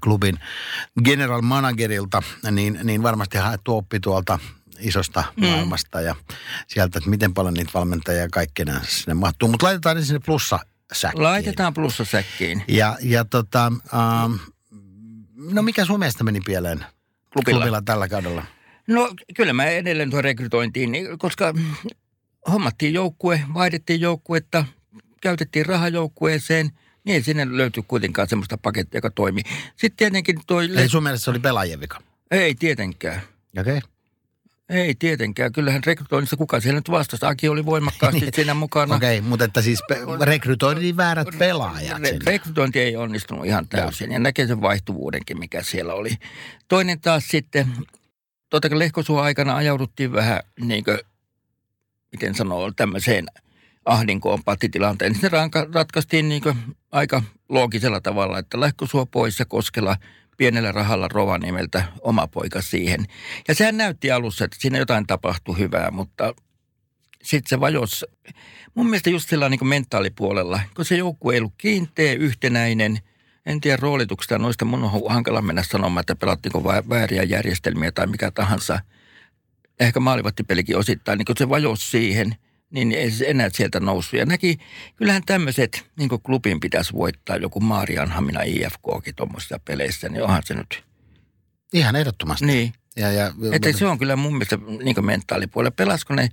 klubin 0.03 0.39
general 1.03 1.41
managerilta, 1.41 2.23
niin, 2.51 2.79
niin 2.83 3.03
varmasti 3.03 3.37
haettu 3.37 3.77
oppi 3.77 3.99
tuolta 3.99 4.39
isosta 4.79 5.23
Mm. 5.37 5.47
maailmasta 5.47 6.01
ja 6.01 6.15
sieltä, 6.67 6.97
että 6.97 7.09
miten 7.09 7.33
paljon 7.33 7.53
niitä 7.53 7.71
valmentajia 7.73 8.27
kaikkina 8.29 8.81
sinne 8.83 9.13
mahtuu. 9.13 9.49
Mutta 9.49 9.65
laitetaan 9.65 9.95
ne 9.97 10.03
sinne 10.03 10.19
plussa 10.19 10.59
säkkiin. 10.93 11.23
Laitetaan 11.23 11.73
plussasäkkiin. 11.73 12.63
Ja, 12.67 12.97
ja 13.01 13.25
tota, 13.25 13.65
ähm, 13.93 14.33
no 15.35 15.61
mikä 15.61 15.85
sun 15.85 15.99
mielestä 15.99 16.23
meni 16.23 16.41
pieleen 16.45 16.85
Klubilla. 17.33 17.59
klubilla 17.59 17.81
tällä 17.81 18.07
kaudella? 18.07 18.45
No 18.87 19.13
kyllä 19.35 19.53
mä 19.53 19.65
edelleen 19.65 20.09
tuon 20.09 20.23
rekrytointiin, 20.23 20.91
niin- 20.91 21.19
koska 21.19 21.53
hommattiin 22.51 22.93
joukkue, 22.93 23.41
vaihdettiin 23.53 24.01
joukkuetta, 24.01 24.65
käytettiin 25.21 25.65
rahajoukkueeseen, 25.65 26.71
niin 27.05 27.15
ei 27.15 27.23
sinne 27.23 27.57
löyty 27.57 27.81
kuitenkaan 27.87 28.27
semmoista 28.27 28.57
pakettia, 28.57 28.97
joka 28.97 29.09
toimii. 29.09 29.43
Sitten 29.75 29.97
tietenkin 29.97 30.39
toi... 30.47 30.65
Eli 30.65 30.89
sun 30.89 31.03
mielestä 31.03 31.23
se 31.23 31.29
oli 31.29 31.39
pelaajien 31.39 31.79
vika? 31.79 32.01
Ei 32.31 32.55
tietenkään. 32.55 33.21
Okei. 33.59 33.77
Okay. 33.77 33.89
Ei 34.69 34.95
tietenkään. 34.99 35.51
Kyllähän 35.51 35.83
rekrytoinnissa 35.85 36.37
kuka 36.37 36.59
siellä 36.59 36.77
nyt 36.79 36.91
vastasi. 36.91 37.25
Aki 37.25 37.49
oli 37.49 37.65
voimakkaasti 37.65 38.29
siinä 38.35 38.53
mukana. 38.53 38.95
Okei, 38.95 39.19
okay, 39.19 39.29
mutta 39.29 39.45
että 39.45 39.61
siis 39.61 39.79
pe- 39.87 40.25
rekrytoitiin 40.25 40.97
väärät 40.97 41.27
pelaajat 41.39 42.01
Re- 42.01 42.25
rekrytointi 42.25 42.79
ei 42.79 42.95
onnistunut 42.95 43.45
ihan 43.45 43.67
täysin 43.67 44.11
ja 44.11 44.19
näkee 44.19 44.47
sen 44.47 44.61
vaihtuvuudenkin, 44.61 45.39
mikä 45.39 45.63
siellä 45.63 45.93
oli. 45.93 46.17
Toinen 46.67 47.01
taas 47.01 47.27
sitten, 47.27 47.67
totta 48.49 48.69
kai 48.69 48.79
Lehkosuon 48.79 49.23
aikana 49.23 49.55
ajauduttiin 49.55 50.13
vähän 50.13 50.39
niin 50.59 50.83
kuin, 50.83 50.99
miten 52.11 52.35
sanoo, 52.35 52.71
tämmöiseen 52.71 53.25
ahdinkoon 53.85 54.43
pattitilanteen. 54.43 55.11
Niin 55.11 55.21
se 55.21 55.29
ranka, 55.29 55.67
ratkaistiin 55.73 56.29
niin 56.29 56.43
aika 56.91 57.23
loogisella 57.49 58.01
tavalla, 58.01 58.39
että 58.39 58.59
Lehkosua 58.59 59.05
pois 59.05 59.39
ja 59.39 59.45
Koskela 59.45 59.97
pienellä 60.37 60.71
rahalla 60.71 61.07
Rovaniemeltä 61.07 61.83
oma 62.01 62.27
poika 62.27 62.61
siihen. 62.61 63.05
Ja 63.47 63.55
sehän 63.55 63.77
näytti 63.77 64.11
alussa, 64.11 64.45
että 64.45 64.57
siinä 64.59 64.77
jotain 64.77 65.07
tapahtui 65.07 65.57
hyvää, 65.57 65.91
mutta 65.91 66.33
sitten 67.23 67.49
se 67.49 67.59
vajos, 67.59 68.05
mun 68.75 68.85
mielestä 68.85 69.09
just 69.09 69.29
sillä 69.29 69.49
niin 69.49 69.67
mentaalipuolella, 69.67 70.59
kun 70.75 70.85
se 70.85 70.95
joukkue 70.95 71.33
ei 71.33 71.39
ollut 71.39 71.53
kiinteä, 71.57 72.13
yhtenäinen, 72.13 72.99
en 73.45 73.61
tiedä 73.61 73.77
roolituksesta 73.81 74.37
noista, 74.37 74.65
mun 74.65 74.83
on 74.83 75.01
hankala 75.09 75.41
mennä 75.41 75.63
sanomaan, 75.63 76.01
että 76.01 76.15
pelattiinko 76.15 76.63
vääriä 76.63 77.23
järjestelmiä 77.23 77.91
tai 77.91 78.07
mikä 78.07 78.31
tahansa. 78.31 78.79
Ehkä 79.79 79.99
maalivattipelikin 79.99 80.77
osittain, 80.77 81.17
niin 81.17 81.25
kun 81.25 81.35
se 81.37 81.49
vajos 81.49 81.91
siihen, 81.91 82.35
niin 82.75 82.91
ei 82.91 83.11
se 83.11 83.25
enää 83.27 83.49
sieltä 83.53 83.79
noussut. 83.79 84.19
Ja 84.19 84.25
näki, 84.25 84.57
kyllähän 84.95 85.21
tämmöiset, 85.25 85.85
niin 85.97 86.09
kuin 86.09 86.21
klubin 86.21 86.59
pitäisi 86.59 86.93
voittaa 86.93 87.35
joku 87.35 87.59
Maarianhamina 87.59 88.41
IFKkin 88.41 89.15
tuommoisissa 89.15 89.59
peleissä, 89.65 90.09
niin 90.09 90.23
onhan 90.23 90.43
se 90.45 90.53
nyt. 90.53 90.83
Ihan 91.73 91.95
ehdottomasti. 91.95 92.45
Niin. 92.45 92.73
Ja, 92.95 93.11
ja, 93.11 93.31
Että 93.51 93.71
se 93.71 93.85
on 93.85 93.97
kyllä 93.97 94.15
mun 94.15 94.33
mielestä 94.33 94.57
niin 94.83 95.05
mentaalipuolella. 95.05 95.71
Pelasko 95.71 96.15
ne, 96.15 96.29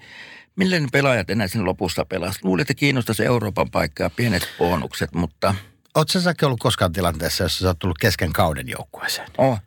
millä 0.57 0.81
ne 0.81 0.89
pelaajat 0.93 1.31
enää 1.31 1.49
sen 1.49 1.65
lopussa 1.65 2.05
pelas? 2.05 2.39
Luulen, 2.43 2.63
että 2.63 2.75
kiinnostaisi 2.75 3.25
Euroopan 3.25 3.71
paikkaa 3.71 4.11
pienet 4.11 4.49
bonukset, 4.59 5.15
mutta... 5.15 5.55
Oletko 5.95 6.21
sä 6.21 6.35
ollut 6.43 6.61
koskaan 6.61 6.93
tilanteessa, 6.93 7.45
jossa 7.45 7.63
sä 7.63 7.67
oot 7.69 7.79
tullut 7.79 7.99
kesken 7.99 8.33
kauden 8.33 8.69
joukkueeseen? 8.69 9.29
Oh, 9.39 9.59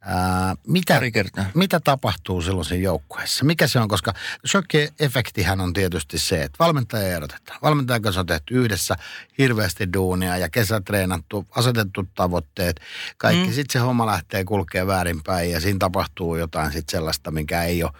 Ää, 0.00 0.54
mitä, 0.66 0.94
pari 0.94 1.12
kertaa. 1.12 1.44
mitä 1.54 1.80
tapahtuu 1.80 2.42
silloin 2.42 2.64
siinä 2.64 2.84
joukkueessa? 2.84 3.44
Mikä 3.44 3.66
se 3.66 3.78
on? 3.78 3.88
Koska 3.88 4.14
shokki-efektihän 4.46 5.60
on 5.60 5.72
tietysti 5.72 6.18
se, 6.18 6.42
että 6.42 6.56
valmentaja 6.58 7.16
erotetaan. 7.16 7.58
Valmentajan 7.62 8.02
kanssa 8.02 8.20
on 8.20 8.26
tehty 8.26 8.54
yhdessä 8.54 8.96
hirveästi 9.38 9.92
duunia 9.92 10.36
ja 10.36 10.48
kesätreenattu, 10.48 11.46
asetettu 11.50 12.08
tavoitteet. 12.14 12.80
Kaikki. 13.16 13.46
Mm. 13.46 13.52
Sitten 13.52 13.72
se 13.72 13.78
homma 13.78 14.06
lähtee 14.06 14.44
kulkee 14.44 14.86
väärinpäin 14.86 15.50
ja 15.50 15.60
siinä 15.60 15.78
tapahtuu 15.78 16.36
jotain 16.36 16.72
sitten 16.72 16.92
sellaista, 16.92 17.30
mikä 17.30 17.62
ei 17.62 17.82
ole 17.82 17.92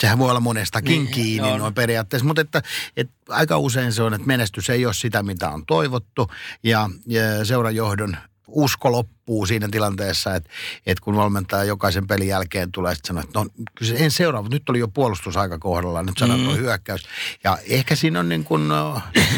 sehän 0.00 0.18
voi 0.18 0.30
olla 0.30 0.40
monestakin 0.40 1.04
niin, 1.04 1.14
kiinni 1.14 1.50
no. 1.50 1.58
noin 1.58 1.74
periaatteessa, 1.74 2.26
mutta 2.26 2.42
että, 2.42 2.62
että 2.96 3.14
aika 3.28 3.58
usein 3.58 3.92
se 3.92 4.02
on, 4.02 4.14
että 4.14 4.26
menestys 4.26 4.70
ei 4.70 4.86
ole 4.86 4.94
sitä, 4.94 5.22
mitä 5.22 5.50
on 5.50 5.66
toivottu 5.66 6.30
ja, 6.62 6.90
ja 7.06 7.44
seurajohdon 7.44 8.16
usko 8.48 8.92
loppuu 8.92 9.46
siinä 9.46 9.68
tilanteessa, 9.70 10.34
että, 10.34 10.50
että 10.86 11.04
kun 11.04 11.16
valmentaja 11.16 11.64
jokaisen 11.64 12.06
pelin 12.06 12.28
jälkeen 12.28 12.72
tulee 12.72 12.94
sitten 12.94 13.08
sanoa, 13.08 13.22
että 13.22 13.38
no 13.38 13.46
kyllä 13.74 13.98
en 13.98 14.10
seuraa, 14.10 14.48
nyt 14.48 14.68
oli 14.68 14.78
jo 14.78 14.88
puolustusaika 14.88 15.58
kohdalla, 15.58 16.02
nyt 16.02 16.18
sanoo 16.18 16.36
mm. 16.36 16.56
hyökkäys. 16.56 17.02
Ja 17.44 17.58
ehkä 17.68 17.96
siinä 17.96 18.20
on 18.20 18.28
niin 18.28 18.44
kuin 18.44 18.62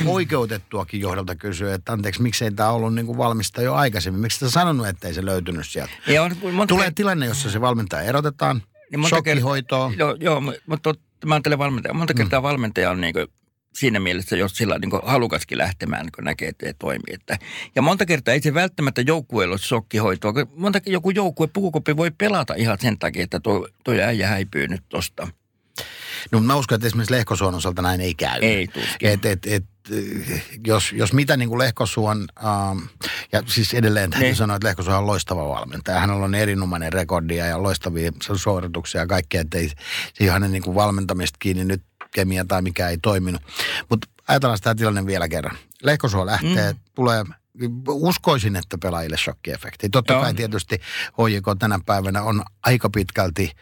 oikeutettuakin 0.07 1.01
johdolta 1.01 1.35
kysyä, 1.35 1.75
että 1.75 1.93
anteeksi, 1.93 2.23
miksei 2.23 2.51
tämä 2.51 2.71
ollut 2.71 2.95
niin 2.95 3.07
kuin 3.07 3.19
valmista 3.19 3.63
jo 3.63 3.75
aikaisemmin, 3.75 4.21
miksi 4.21 4.39
sitä 4.39 4.51
sanonut, 4.51 4.87
ettei 4.87 5.15
se 5.15 5.25
löytynyt 5.25 5.69
sieltä. 5.69 5.93
Ja 6.07 6.23
on, 6.23 6.37
monta 6.53 6.75
Tulee 6.75 6.91
tilanne, 6.91 7.27
jossa 7.27 7.51
se 7.51 7.61
valmentaja 7.61 8.03
erotetaan, 8.03 8.63
niin 8.91 9.01
monta 9.01 9.17
shokkihoitoa. 9.17 9.89
Kertaa, 9.89 10.07
joo, 10.07 10.17
joo, 10.21 10.41
mutta 10.67 10.95
mä 11.27 11.35
ajattelen 11.35 11.59
valmentaja, 11.59 11.95
monta 11.95 12.15
kertaa 12.15 12.41
mm. 12.41 12.43
valmentaja 12.43 12.91
on 12.91 13.01
niin 13.01 13.13
kuin 13.13 13.27
siinä 13.75 14.01
mielessä, 14.01 14.37
jos 14.37 14.53
sillä 14.53 14.79
niin 14.79 14.91
halukaskin 15.03 15.59
lähtemään, 15.59 16.09
kun 16.15 16.25
näkee, 16.25 16.49
että 16.49 16.67
ei 16.67 16.75
toimi. 16.75 17.05
Että, 17.11 17.39
ja 17.75 17.83
monta 17.83 18.07
kertaa 18.07 18.35
ei 18.35 18.43
se 18.43 18.55
välttämättä 18.55 19.01
joukkueella 19.01 19.53
ole 19.53 19.59
shokkihoitoa. 19.59 20.33
Monta 20.57 20.81
joku 20.87 21.11
joukkue, 21.11 21.47
pukukoppi 21.47 21.97
voi 21.97 22.11
pelata 22.11 22.55
ihan 22.55 22.79
sen 22.81 22.99
takia, 22.99 23.25
että 23.25 23.41
tuo, 23.41 23.69
tuo 23.85 23.95
äijä 23.95 24.29
häipyy 24.29 24.69
nyt 24.69 24.83
tosta. 24.89 25.29
No 26.33 26.41
mä 26.41 26.57
uskon, 26.57 26.77
että 26.77 26.87
esimerkiksi 26.87 27.15
Lehkosuon 27.15 27.55
osalta 27.55 27.83
näin 27.83 28.01
ei 28.01 28.15
käy. 28.15 28.39
Ei 28.43 28.67
tuskin. 28.67 29.09
Et, 29.09 29.25
et, 29.25 29.47
et, 29.47 29.65
jos, 30.67 30.93
jos 30.93 31.13
mitä 31.13 31.37
niin 31.37 31.49
kuin 31.49 31.59
Lehkosuon, 31.59 32.27
ähm, 32.45 32.79
ja 33.33 33.43
siis 33.47 33.75
edelleen 33.75 34.11
täytyy 34.11 34.29
niin. 34.29 34.37
sanoa, 34.37 34.57
että 34.57 34.69
Lehkosuon 34.69 34.99
on 34.99 35.07
loistava 35.07 35.49
valmentaja. 35.49 36.01
Hän 36.01 36.11
on 36.11 36.35
erinomainen 36.35 36.93
rekordia 36.93 37.47
ja 37.47 37.63
loistavia 37.63 38.13
suorituksia 38.37 39.01
ja 39.01 39.07
kaikkea, 39.07 39.41
että 39.41 39.59
ei 39.59 39.71
siihen 40.15 40.33
hänen 40.33 40.53
niin 40.53 40.63
kuin 40.63 40.75
valmentamista 40.75 41.37
kiinni 41.39 41.65
nyt 41.65 41.83
kemia 42.15 42.45
tai 42.45 42.63
mikä 42.63 42.89
ei 42.89 42.99
toiminut. 42.99 43.43
Mutta 43.91 44.09
ajatellaan 44.29 44.59
sitä 44.59 44.75
tilanne 44.75 45.07
vielä 45.07 45.29
kerran. 45.29 45.57
Lehkosuo 45.83 46.27
lähtee, 46.27 46.73
mm. 46.73 46.79
tulee 46.95 47.25
uskoisin, 47.89 48.57
että 48.57 48.79
pelaajille 48.83 49.17
shokkiefekti. 49.17 49.89
Totta 49.89 50.13
Joo. 50.13 50.23
kai 50.23 50.35
tietysti 50.35 50.81
HJK 51.13 51.59
tänä 51.59 51.81
päivänä 51.87 52.23
on 52.23 52.45
aika 52.63 52.91
pitkälti 52.91 53.53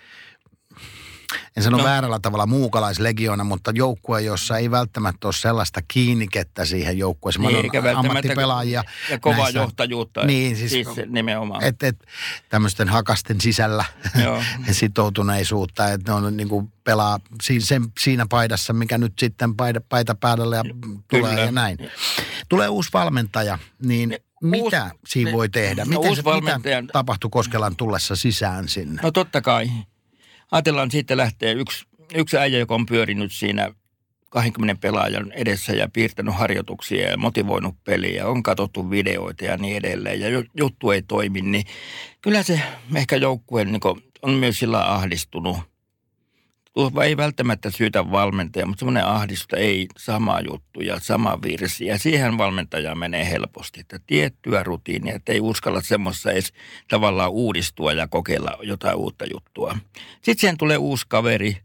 en 1.56 1.62
sano 1.62 1.76
no. 1.76 1.84
väärällä 1.84 2.18
tavalla 2.22 2.46
muukalaislegiona, 2.46 3.44
mutta 3.44 3.72
joukkue, 3.74 4.22
jossa 4.22 4.58
ei 4.58 4.70
välttämättä 4.70 5.26
ole 5.26 5.32
sellaista 5.32 5.80
kiinnikettä 5.88 6.64
siihen 6.64 6.98
joukkueeseen. 6.98 7.46
Niin, 7.46 7.64
eikä 7.64 7.98
ammattipelaajia. 7.98 8.84
Ja 9.10 9.18
kovaa 9.18 9.38
näissä, 9.38 9.58
johtajuutta. 9.58 10.24
Niin, 10.26 10.56
siis, 10.56 10.70
siis 10.70 10.88
nimenomaan. 11.06 11.64
Et, 11.64 11.82
et, 11.82 11.96
tämmöisten 12.48 12.88
hakasten 12.88 13.40
sisällä 13.40 13.84
sitoutuneisuutta, 14.70 15.88
että 15.88 16.12
ne 16.12 16.16
on 16.16 16.36
niin 16.36 16.48
kuin 16.48 16.72
pelaa 16.84 17.20
siinä, 17.42 17.64
sen, 17.64 17.84
siinä 18.00 18.26
paidassa, 18.30 18.72
mikä 18.72 18.98
nyt 18.98 19.12
sitten 19.18 19.56
paita, 19.56 19.80
paita 19.88 20.14
päällä 20.14 20.56
ja 20.56 20.64
tulee 21.10 21.30
Kyllä. 21.30 21.44
ja 21.44 21.52
näin. 21.52 21.78
Tulee 22.48 22.68
uusi 22.68 22.90
valmentaja, 22.92 23.58
niin 23.82 24.16
mitä 24.42 24.84
uusi, 24.84 24.98
siinä 25.06 25.32
voi 25.32 25.48
tehdä? 25.48 25.84
No, 25.84 26.00
Miten 26.00 26.16
se, 26.16 26.24
valmentajan... 26.24 26.84
mitä 26.84 26.92
tapahtui 26.92 27.30
Koskelan 27.30 27.76
tullessa 27.76 28.16
sisään 28.16 28.68
sinne? 28.68 29.02
No 29.02 29.10
totta 29.10 29.40
kai 29.40 29.70
ajatellaan 30.52 30.90
siitä 30.90 31.16
lähtee 31.16 31.52
yksi, 31.52 31.86
yksi 32.14 32.36
äijä, 32.36 32.58
joka 32.58 32.74
on 32.74 32.86
pyörinyt 32.86 33.32
siinä 33.32 33.70
20 34.30 34.80
pelaajan 34.80 35.32
edessä 35.32 35.72
ja 35.72 35.88
piirtänyt 35.92 36.34
harjoituksia 36.34 37.10
ja 37.10 37.16
motivoinut 37.16 37.74
peliä, 37.84 38.28
on 38.28 38.42
katsottu 38.42 38.90
videoita 38.90 39.44
ja 39.44 39.56
niin 39.56 39.76
edelleen 39.76 40.20
ja 40.20 40.28
juttu 40.54 40.90
ei 40.90 41.02
toimi, 41.02 41.40
niin 41.40 41.64
kyllä 42.20 42.42
se 42.42 42.60
ehkä 42.94 43.16
joukkueen 43.16 43.72
niin 43.72 44.02
on 44.22 44.34
myös 44.34 44.58
sillä 44.58 44.92
ahdistunut 44.92 45.71
ei 47.04 47.16
välttämättä 47.16 47.70
syytä 47.70 48.10
valmentaja, 48.10 48.66
mutta 48.66 48.80
semmoinen 48.80 49.06
ahdistusta 49.06 49.56
ei 49.56 49.88
sama 49.98 50.40
juttu 50.40 50.80
ja 50.80 51.00
sama 51.00 51.38
virsi. 51.42 51.86
Ja 51.86 51.98
siihen 51.98 52.38
valmentaja 52.38 52.94
menee 52.94 53.30
helposti, 53.30 53.80
että 53.80 53.98
tiettyä 54.06 54.62
rutiinia, 54.62 55.14
että 55.14 55.32
ei 55.32 55.40
uskalla 55.40 55.80
semmoista 55.80 56.30
edes 56.30 56.52
tavallaan 56.88 57.30
uudistua 57.30 57.92
ja 57.92 58.08
kokeilla 58.08 58.58
jotain 58.62 58.96
uutta 58.96 59.24
juttua. 59.32 59.78
Sitten 60.14 60.40
siihen 60.40 60.58
tulee 60.58 60.76
uusi 60.76 61.06
kaveri, 61.08 61.56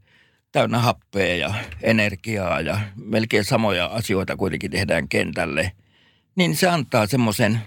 täynnä 0.51 0.79
happea 0.79 1.35
ja 1.35 1.53
energiaa 1.81 2.61
ja 2.61 2.79
melkein 2.95 3.45
samoja 3.45 3.85
asioita 3.85 4.37
kuitenkin 4.37 4.71
tehdään 4.71 5.07
kentälle. 5.07 5.71
Niin 6.35 6.55
se 6.55 6.67
antaa 6.67 7.07
semmoisen, 7.07 7.61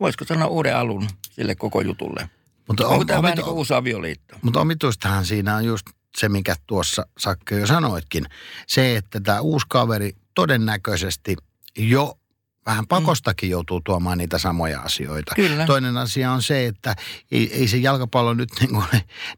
voisiko 0.00 0.24
sanoa 0.24 0.48
uuden 0.48 0.76
alun 0.76 1.08
sille 1.30 1.54
koko 1.54 1.80
jutulle. 1.80 2.30
Mutta 2.68 2.86
on, 2.86 2.92
Onko 2.92 3.04
tämä 3.04 3.22
vähän 3.22 3.36
niin 3.36 3.44
kuin 3.44 3.56
uusi 3.56 3.74
avioliitto? 3.74 4.36
Mutta 4.42 4.60
omituistahan 4.60 5.24
siinä 5.26 5.56
on 5.56 5.64
just 5.64 5.86
se, 6.16 6.28
mikä 6.28 6.54
tuossa 6.66 7.06
Sakke 7.18 7.58
jo 7.58 7.66
sanoitkin. 7.66 8.24
Se, 8.66 8.96
että 8.96 9.20
tämä 9.20 9.40
uusi 9.40 9.66
kaveri 9.68 10.12
todennäköisesti 10.34 11.36
jo 11.78 12.18
vähän 12.66 12.84
mm. 12.84 12.88
pakostakin 12.88 13.50
joutuu 13.50 13.80
tuomaan 13.80 14.18
niitä 14.18 14.38
samoja 14.38 14.80
asioita. 14.80 15.34
Kyllä. 15.34 15.66
Toinen 15.66 15.96
asia 15.96 16.32
on 16.32 16.42
se, 16.42 16.66
että 16.66 16.96
ei, 17.32 17.54
ei 17.54 17.68
se 17.68 17.76
jalkapallo 17.76 18.34
nyt 18.34 18.48
niin, 18.60 18.70
kuin 18.70 18.84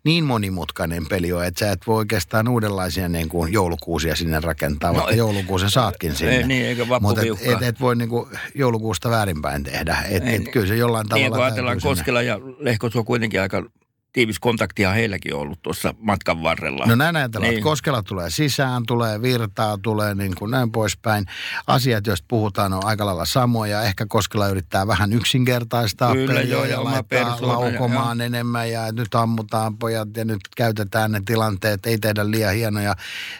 niin 0.05 0.25
monimutkainen 0.25 1.07
peli 1.07 1.33
ole, 1.33 1.47
että 1.47 1.67
sä 1.67 1.73
et 1.73 1.87
voi 1.87 1.97
oikeastaan 1.97 2.49
uudenlaisia 2.49 3.09
niin 3.09 3.29
kuin 3.29 3.53
joulukuusia 3.53 4.17
sinne 4.17 4.41
rakentaa, 4.41 4.91
no, 4.91 4.97
vaikka 4.97 5.13
et, 5.13 5.19
joulukuusen 5.19 5.71
saatkin 5.71 6.15
sinne. 6.15 6.37
Ei, 6.37 6.47
niin, 6.47 6.67
eikä 6.67 6.87
Mutta 7.01 7.21
et, 7.21 7.55
et, 7.55 7.63
et 7.63 7.81
voi 7.81 7.97
niin 7.97 8.09
kuin 8.09 8.31
joulukuusta 8.55 9.11
väärinpäin 9.11 9.65
tehdä. 9.65 9.97
Et, 10.11 10.27
ei, 10.27 10.35
et, 10.35 10.49
kyllä 10.53 10.67
se 10.67 10.77
jollain 10.77 11.05
niin, 11.05 11.09
tavalla... 11.09 11.27
Niin, 11.27 11.33
kun 11.33 11.45
ajatellaan 11.45 11.81
Koskela 11.83 12.23
ja 12.23 12.41
Lehkos 12.59 12.97
on 12.97 13.05
kuitenkin 13.05 13.41
aika 13.41 13.65
tiivis 14.13 14.39
kontaktia 14.39 14.93
heilläkin 14.93 15.35
ollut 15.35 15.63
tuossa 15.63 15.95
matkan 15.99 16.43
varrella. 16.43 16.87
No 16.87 16.95
näin 16.95 17.17
ajatellaan, 17.17 17.51
niin. 17.51 17.59
että 17.59 17.65
Koskela 17.65 18.03
tulee 18.03 18.31
sisään, 18.31 18.83
tulee 18.87 19.23
virtaa, 19.23 19.79
tulee 19.83 20.15
niin 20.15 20.35
kuin 20.35 20.51
näin 20.51 20.73
poispäin. 20.73 21.27
Asiat, 21.67 22.07
joista 22.07 22.25
puhutaan, 22.29 22.73
on 22.73 22.85
aika 22.85 23.07
lailla 23.07 23.25
samoja. 23.25 23.83
Ehkä 23.83 24.07
Koskela 24.09 24.49
yrittää 24.49 24.87
vähän 24.87 25.13
yksinkertaistaa 25.13 26.13
Kyllä, 26.13 26.35
peliä 26.35 26.55
joo, 26.55 26.65
ja 26.65 26.85
laittaa 26.85 27.39
laukomaan 27.41 28.19
ja, 28.19 28.25
enemmän 28.25 28.71
ja 28.71 28.93
nyt 28.93 29.15
ammutaan 29.15 29.79
pojat 29.79 30.17
ja 30.17 30.25
nyt 30.25 30.41
käytetään 30.57 31.13
ne 31.13 31.23
tilanteet, 31.25 31.87
ei 31.87 31.99
tehdä 31.99 32.31
liian 32.31 32.55
hienoja 32.55 32.95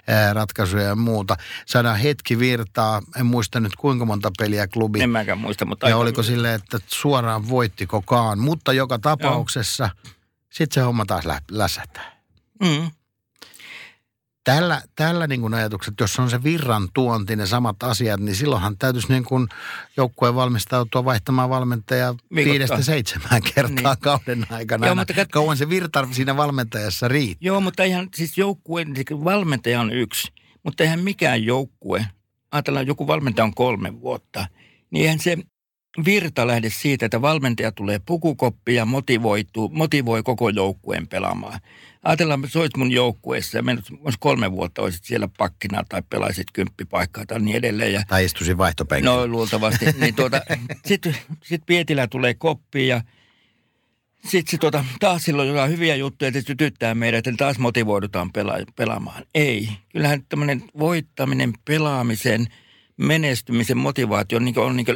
ää, 0.07 0.35
ratkaisuja 0.35 0.83
ja 0.83 0.97
muuta. 0.97 1.37
Saadaan 1.67 1.99
hetki 1.99 2.39
virtaa, 2.39 3.03
en 3.21 3.27
muista 3.27 3.61
nyt 3.61 3.77
kuinka 3.77 4.05
monta 4.05 4.31
peliä 4.39 4.69
klubi. 4.69 5.03
En 5.03 5.11
mäkään 5.11 5.39
muista, 5.39 5.65
mutta... 5.65 5.89
Ja 5.89 5.97
oliko 5.97 6.23
silleen, 6.23 6.55
että 6.55 6.79
suoraan 6.87 7.49
voittikokaan, 7.49 8.39
mutta 8.39 8.73
joka 8.73 8.99
tapauksessa... 8.99 9.91
Joo 10.05 10.18
sitten 10.51 10.75
se 10.75 10.81
homma 10.81 11.07
taas 11.07 11.25
lä- 11.25 11.41
läsähtää. 11.51 12.23
Mm. 12.61 12.91
Tällä, 14.45 14.83
tällä 14.97 15.27
niin 15.27 15.41
kuin 15.41 15.55
ajatukset, 15.55 15.95
jos 16.01 16.19
on 16.19 16.31
se 16.31 16.43
virran 16.43 16.89
tuonti, 16.95 17.37
ne 17.37 17.47
samat 17.47 17.83
asiat, 17.83 18.21
niin 18.21 18.37
silloinhan 18.37 18.79
täytyisi 18.79 19.09
niin 19.09 19.25
kuin 19.25 19.49
joukkueen 19.97 20.35
valmistautua 20.35 21.05
vaihtamaan 21.05 21.51
valmentajaa 21.51 22.15
viidestä 22.35 22.83
seitsemään 22.83 23.43
kertaa 23.55 23.95
niin. 23.95 24.01
kauden 24.01 24.47
aikana. 24.51 24.87
Joo, 24.87 24.95
mutta 24.95 25.15
kat... 25.15 25.29
Kauan 25.33 25.57
se 25.57 25.69
virta 25.69 26.09
siinä 26.13 26.37
valmentajassa 26.37 27.09
riittää. 27.09 27.47
Joo, 27.47 27.61
mutta 27.61 27.85
ihan 27.85 28.09
siis 28.15 28.39
joukkueen, 28.39 28.95
valmentaja 29.25 29.81
on 29.81 29.93
yksi, 29.93 30.33
mutta 30.63 30.83
eihän 30.83 31.01
mikään 31.01 31.45
joukkue 31.45 32.07
ajatellaan 32.53 32.87
joku 32.87 33.07
valmentaja 33.07 33.45
on 33.45 33.55
kolme 33.55 34.01
vuotta, 34.01 34.47
niin 34.91 35.03
eihän 35.03 35.21
se 35.21 35.37
virta 36.05 36.47
lähde 36.47 36.71
siitä, 36.71 37.07
että 37.07 37.23
valmentaja 37.23 37.73
tulee 37.73 37.99
pukukoppi 38.07 38.75
ja 38.75 38.85
motivoituu, 38.85 39.69
motivoi 39.69 40.23
koko 40.23 40.49
joukkueen 40.49 41.09
pelaamaan. 41.09 41.61
Ajatellaan, 42.03 42.45
että 42.45 42.59
olisit 42.59 42.77
mun 42.77 42.91
joukkueessa 42.93 43.59
ja 43.59 43.63
menet 43.63 43.85
kolme 44.21 44.53
vuotta, 44.53 44.83
olisit 44.83 45.05
siellä 45.05 45.29
pakkina 45.39 45.85
tai 45.89 46.03
pelaisit 46.11 46.47
kymppipaikkaa 46.53 47.27
tai 47.27 47.41
niin 47.41 47.57
edelleen. 47.57 47.93
Ja, 47.93 48.03
Tai 48.09 48.25
istuisin 48.25 48.59
vaihtopenkillä. 48.59 49.15
no 49.17 49.27
luultavasti. 49.27 49.85
niin 50.01 50.15
tuota, 50.15 50.41
Sitten 50.87 51.17
sit 51.45 51.63
Pietilä 51.67 52.07
tulee 52.07 52.35
koppiin 52.35 52.89
ja 52.89 53.01
sitten 54.25 54.51
se 54.51 54.59
tuota, 54.59 54.85
taas 55.01 55.23
silloin 55.23 55.49
jotain 55.49 55.71
hyviä 55.71 55.97
juttuja, 55.97 56.29
että 56.29 56.41
se 56.41 56.47
sytyttää 56.47 56.95
meidät, 56.95 57.27
että 57.27 57.45
taas 57.45 57.59
motivoidutaan 57.59 58.31
pela- 58.39 58.73
pelaamaan. 58.77 59.23
Ei. 59.35 59.69
Kyllähän 59.93 60.23
tämmöinen 60.29 60.63
voittaminen, 60.79 61.53
pelaamisen, 61.65 62.47
menestymisen 62.97 63.77
motivaatio 63.79 64.39
niin 64.39 64.59
on 64.59 64.77
niin 64.77 64.87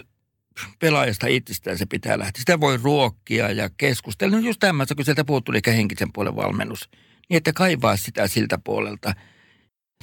pelaajasta 0.79 1.27
itsestään 1.27 1.79
se 1.79 1.87
pitää 1.87 2.19
lähteä. 2.19 2.41
Sitä 2.41 2.61
voi 2.61 2.77
ruokkia 2.83 3.51
ja 3.51 3.71
keskustella. 3.77 4.37
No 4.37 4.43
just 4.43 4.61
tämmöistä, 4.61 4.95
kun 4.95 5.05
sieltä 5.05 5.25
puuttuu 5.25 5.55
eikä 5.55 5.73
henkisen 5.73 6.13
puolen 6.13 6.37
valmennus. 6.37 6.91
Niin, 7.29 7.37
että 7.37 7.53
kaivaa 7.53 7.97
sitä 7.97 8.29
siltä 8.29 8.59
puolelta. 8.65 9.15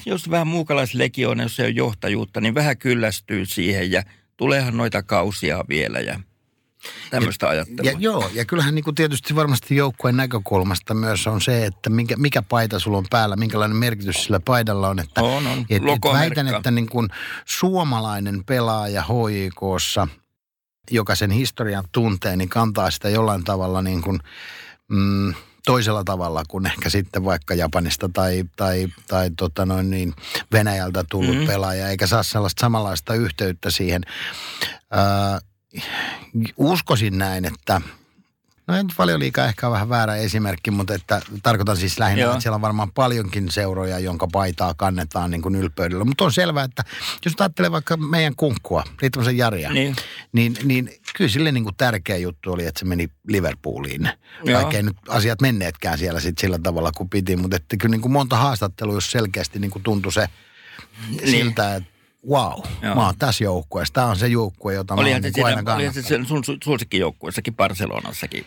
Jos 0.06 0.30
vähän 0.30 0.48
muukalaislegioona, 0.48 1.44
jos 1.44 1.60
ei 1.60 1.66
ole 1.66 1.74
johtajuutta, 1.74 2.42
niin 2.42 2.56
vähän 2.56 2.78
kyllästyy 2.78 3.46
siihen 3.46 3.92
ja 3.92 4.04
tuleehan 4.38 4.78
noita 4.78 5.04
kausia 5.04 5.66
vielä 5.70 6.00
ja 6.00 6.20
tämmöistä 7.10 7.50
ajattelua. 7.50 7.92
Ja, 7.92 7.98
joo, 8.00 8.30
ja 8.34 8.46
kyllähän 8.46 8.76
niin 8.76 8.84
kuin 8.84 8.96
tietysti 8.96 9.36
varmasti 9.36 9.76
joukkueen 9.76 10.18
näkökulmasta 10.18 10.94
myös 10.94 11.28
on 11.28 11.42
se, 11.42 11.66
että 11.66 11.90
mikä, 11.90 12.16
mikä 12.18 12.42
paita 12.42 12.80
sulla 12.80 12.98
on 12.98 13.06
päällä, 13.10 13.36
minkälainen 13.36 13.78
merkitys 13.78 14.24
sillä 14.24 14.40
paidalla 14.40 14.90
on. 14.90 15.00
Että, 15.00 15.22
On, 15.22 15.48
on. 15.48 15.66
Et, 15.70 15.84
et 15.84 16.14
väitän, 16.14 16.48
että 16.48 16.72
niin 16.72 16.90
kuin 16.90 17.08
suomalainen 17.46 18.44
pelaaja 18.46 19.04
HIKssa, 19.04 20.08
joka 20.92 21.16
sen 21.16 21.32
historian 21.32 21.84
tuntee, 21.92 22.36
niin 22.36 22.50
kantaa 22.50 22.92
sitä 22.92 23.10
jollain 23.10 23.44
tavalla 23.44 23.82
niin 23.82 24.02
kuin, 24.02 24.20
mm, 24.88 25.34
toisella 25.66 26.04
tavalla 26.04 26.44
kuin 26.48 26.66
ehkä 26.66 26.90
sitten 26.90 27.24
vaikka 27.24 27.54
Japanista 27.54 28.10
tai, 28.14 28.44
tai, 28.56 28.88
tai 29.08 29.32
tota 29.38 29.66
noin 29.66 29.90
niin, 29.90 30.14
Venäjältä 30.52 31.04
tullut 31.10 31.36
Mhm. 31.36 31.42
mm. 31.42 31.48
pelaaja, 31.48 31.90
eikä 31.90 32.08
saa 32.08 32.24
sellaista 32.24 32.62
samanlaista 32.62 33.14
yhteyttä 33.14 33.72
siihen. 33.72 34.02
Ää, 34.92 35.40
uskoisin 36.58 37.18
näin, 37.18 37.46
että 37.46 37.82
No 38.70 38.76
ei 38.78 38.84
nyt 38.84 38.94
paljon 38.98 39.20
liikaa 39.20 39.46
ehkä 39.46 39.68
on 39.68 39.74
vähän 39.74 39.90
väärä 39.90 40.16
esimerkki, 40.16 40.72
mutta 40.72 40.94
että 40.94 41.22
tarkoitan 41.44 41.78
siis 41.78 42.00
lähinnä, 42.00 42.22
Joo. 42.24 42.32
että 42.32 42.42
siellä 42.42 42.56
on 42.56 42.62
varmaan 42.62 42.92
paljonkin 42.92 43.52
seuroja, 43.52 44.00
jonka 44.00 44.28
paitaa 44.32 44.74
kannetaan 44.74 45.32
niin 45.32 45.42
kuin 45.42 45.56
ylpeydellä. 45.56 46.06
Mutta 46.06 46.24
on 46.24 46.34
selvää, 46.34 46.64
että 46.64 46.84
jos 47.26 47.34
ajattelee 47.40 47.72
vaikka 47.72 47.98
meidän 47.98 48.36
kunkkua, 48.36 48.84
Riittämäsen 49.02 49.38
Jaria, 49.38 49.70
Niin. 49.74 49.96
niin, 50.32 50.56
niin 50.64 50.90
kyllä 51.16 51.30
sille 51.30 51.52
niin 51.52 51.64
kuin 51.64 51.76
tärkeä 51.76 52.18
juttu 52.18 52.52
oli, 52.54 52.66
että 52.66 52.80
se 52.80 52.86
meni 52.86 53.10
Liverpooliin. 53.28 54.10
Joo. 54.44 54.58
Vaikka 54.58 54.78
ei 54.78 54.84
nyt 54.84 54.98
asiat 55.08 55.42
menneetkään 55.42 55.98
siellä 55.98 56.20
sit 56.20 56.38
sillä 56.38 56.60
tavalla 56.64 56.92
kuin 56.92 57.10
piti, 57.10 57.36
mutta 57.36 57.56
että 57.56 57.78
kyllä 57.78 57.92
niin 57.92 58.02
kuin 58.02 58.12
monta 58.12 58.36
haastattelua, 58.38 58.94
jos 58.94 59.12
selkeästi 59.12 59.60
niin 59.60 59.72
kuin 59.72 59.84
tuntui 59.84 60.14
se 60.14 60.28
Niin. 61.10 61.28
siltä, 61.28 61.76
että 61.76 61.90
wow, 62.30 62.60
Joo. 62.82 62.96
mä 62.96 63.06
oon 63.06 63.16
tässä 63.20 63.44
joukkueessa. 63.44 63.94
Tämä 63.94 64.08
on 64.08 64.16
se 64.18 64.28
joukkue, 64.28 64.74
jota 64.74 64.96
mä 64.96 65.02
Olihan 65.02 65.24
oon 65.26 65.32
niin 65.36 65.46
aina 65.46 65.76
olihan 65.76 65.94
se 65.94 66.02
sun 66.28 66.44
su- 66.44 66.58
suosikkijoukkueessakin 66.64 67.56
Barcelonassakin. 67.56 68.46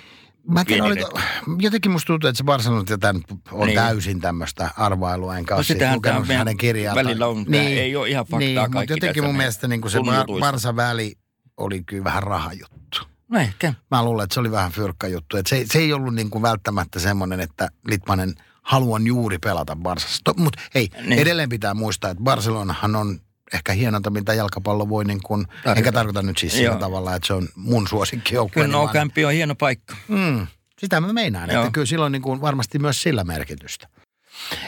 Mä 0.49 0.61
en 0.61 0.67
tiedä, 0.67 0.83
pieni 0.85 1.03
oliko, 1.05 1.21
jotenkin 1.59 1.91
musta 1.93 2.07
tuntuu, 2.07 2.29
että 2.29 2.39
se 2.39 2.45
Barcelona 2.45 2.81
nyt 2.81 2.91
on 3.31 3.59
Niin. 3.59 3.67
niin. 3.67 3.75
täysin 3.75 4.21
tämmöistä 4.21 4.71
arvailua, 4.77 5.37
enkä 5.39 5.55
No 5.55 5.57
ole 5.57 5.65
siitä 5.65 5.79
sitähän 5.79 5.97
lukenut 5.97 6.29
hänen 6.29 6.57
kirjaa. 6.57 6.95
välillä 6.95 7.27
on, 7.27 7.45
tää 7.45 7.61
ei 7.63 7.97
ole 7.97 8.09
ihan 8.09 8.25
faktaa 8.25 8.39
niin, 8.39 8.55
kaikki 8.57 8.79
mutta 8.79 8.93
jotenkin 8.93 9.25
mun 9.25 9.37
mielestä 9.37 9.69
niin 9.69 9.91
se 9.91 9.99
tunnutuissa. 9.99 10.41
Barsa-väli 10.47 11.15
oli 11.57 11.83
kyllä 11.85 12.05
vähän 12.05 12.23
rahajuttu. 12.23 12.99
No 13.29 13.39
ehkä. 13.41 13.75
Mä 13.91 14.05
luulen, 14.05 14.25
että 14.25 14.35
se 14.35 14.41
oli 14.41 14.51
vähän 14.51 14.73
fyrkkajuttu. 14.73 15.37
Että 15.37 15.49
se, 15.49 15.65
se 15.73 15.79
ei 15.79 15.93
ollut 15.93 16.15
niin 16.15 16.31
kuin 16.31 16.43
välttämättä 16.43 16.99
semmoinen, 17.01 17.41
että 17.41 17.69
Litmanen 17.87 18.35
haluan 18.63 19.07
juuri 19.07 19.39
pelata 19.39 19.77
Barsassa. 19.77 20.35
Mutta 20.37 20.61
hei, 20.75 20.89
Niin. 20.95 21.09
niin. 21.09 21.19
edelleen 21.23 21.49
pitää 21.49 21.75
muistaa, 21.75 22.11
että 22.11 22.23
Barcelonahan 22.23 22.97
on 22.97 23.21
ehkä 23.55 23.73
hienonta, 23.73 24.11
mitä 24.11 24.35
jalkapallo 24.35 24.89
voi 24.89 25.05
niin 25.05 25.21
kuin, 25.23 25.47
Tarjota. 25.47 25.73
enkä 25.79 25.93
tarkoita 25.93 26.23
nyt 26.23 26.39
siis 26.39 26.53
sillä 26.53 26.77
tavalla, 26.77 27.15
että 27.15 27.27
se 27.27 27.35
on 27.35 27.49
mun 27.55 27.89
suosikkijoukkue. 27.89 28.63
Kyllä 28.65 28.77
no 28.77 28.89
Campi 28.89 29.25
on 29.25 29.33
hieno 29.33 29.55
paikka. 29.55 29.97
Mm, 30.09 30.47
sitä 30.79 31.01
mä 31.01 31.13
meinaan, 31.13 31.51
Joo. 31.51 31.63
että 31.63 31.73
kyllä 31.73 31.87
silloin 31.87 32.13
niin 32.13 32.23
kuin 32.23 32.41
varmasti 32.41 32.79
myös 32.79 33.03
sillä 33.03 33.25
merkitystä. 33.25 33.89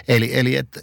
Eli, 0.09 0.38
eli 0.38 0.57
että 0.57 0.81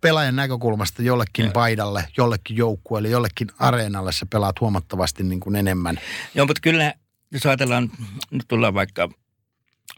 pelaajan 0.00 0.36
näkökulmasta 0.36 1.02
jollekin 1.02 1.44
Joo. 1.44 1.52
paidalle, 1.52 2.04
jollekin 2.16 2.56
joukkueelle, 2.56 3.08
jollekin 3.08 3.48
areenalle 3.58 4.12
sä 4.12 4.26
pelaat 4.26 4.60
huomattavasti 4.60 5.22
niin 5.22 5.40
kuin 5.40 5.56
enemmän. 5.56 6.00
Joo, 6.34 6.46
mutta 6.46 6.60
kyllä, 6.62 6.94
jos 7.32 7.46
ajatellaan, 7.46 7.90
nyt 8.30 8.44
tullaan 8.48 8.74
vaikka, 8.74 9.08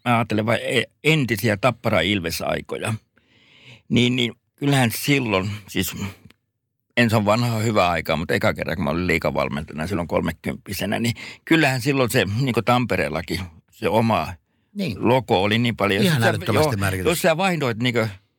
ajattelen 0.04 0.46
vai 0.46 0.58
e- 0.62 0.90
entisiä 1.04 1.56
tappara 1.56 2.00
Ilves-aikoja, 2.00 2.94
niin, 3.88 4.16
niin 4.16 4.34
kyllähän 4.56 4.90
silloin, 4.94 5.50
siis 5.68 5.94
ensin 6.96 7.16
on 7.16 7.24
vanha 7.24 7.58
hyvä 7.58 7.88
aika, 7.90 8.16
mutta 8.16 8.34
eka 8.34 8.54
kerran 8.54 8.76
kun 8.76 8.84
mä 8.84 8.90
olin 8.90 9.06
liikavalmentajana 9.06 9.86
silloin 9.86 10.08
kolmekymppisenä, 10.08 10.98
niin 10.98 11.14
kyllähän 11.44 11.80
silloin 11.80 12.10
se, 12.10 12.24
niin 12.40 12.54
kuin 12.54 12.64
Tampereellakin, 12.64 13.40
se 13.70 13.88
oma 13.88 14.28
Niin. 14.74 15.08
logo 15.08 15.42
oli 15.42 15.58
niin 15.58 15.76
paljon. 15.76 16.04
Ihan 16.04 16.22
Jos 16.22 16.40
sä- 16.46 16.52
joo. 16.52 17.02
Jos 17.04 17.18
sä 17.22 17.36
vaihdoit 17.36 17.78
niin 17.78 17.94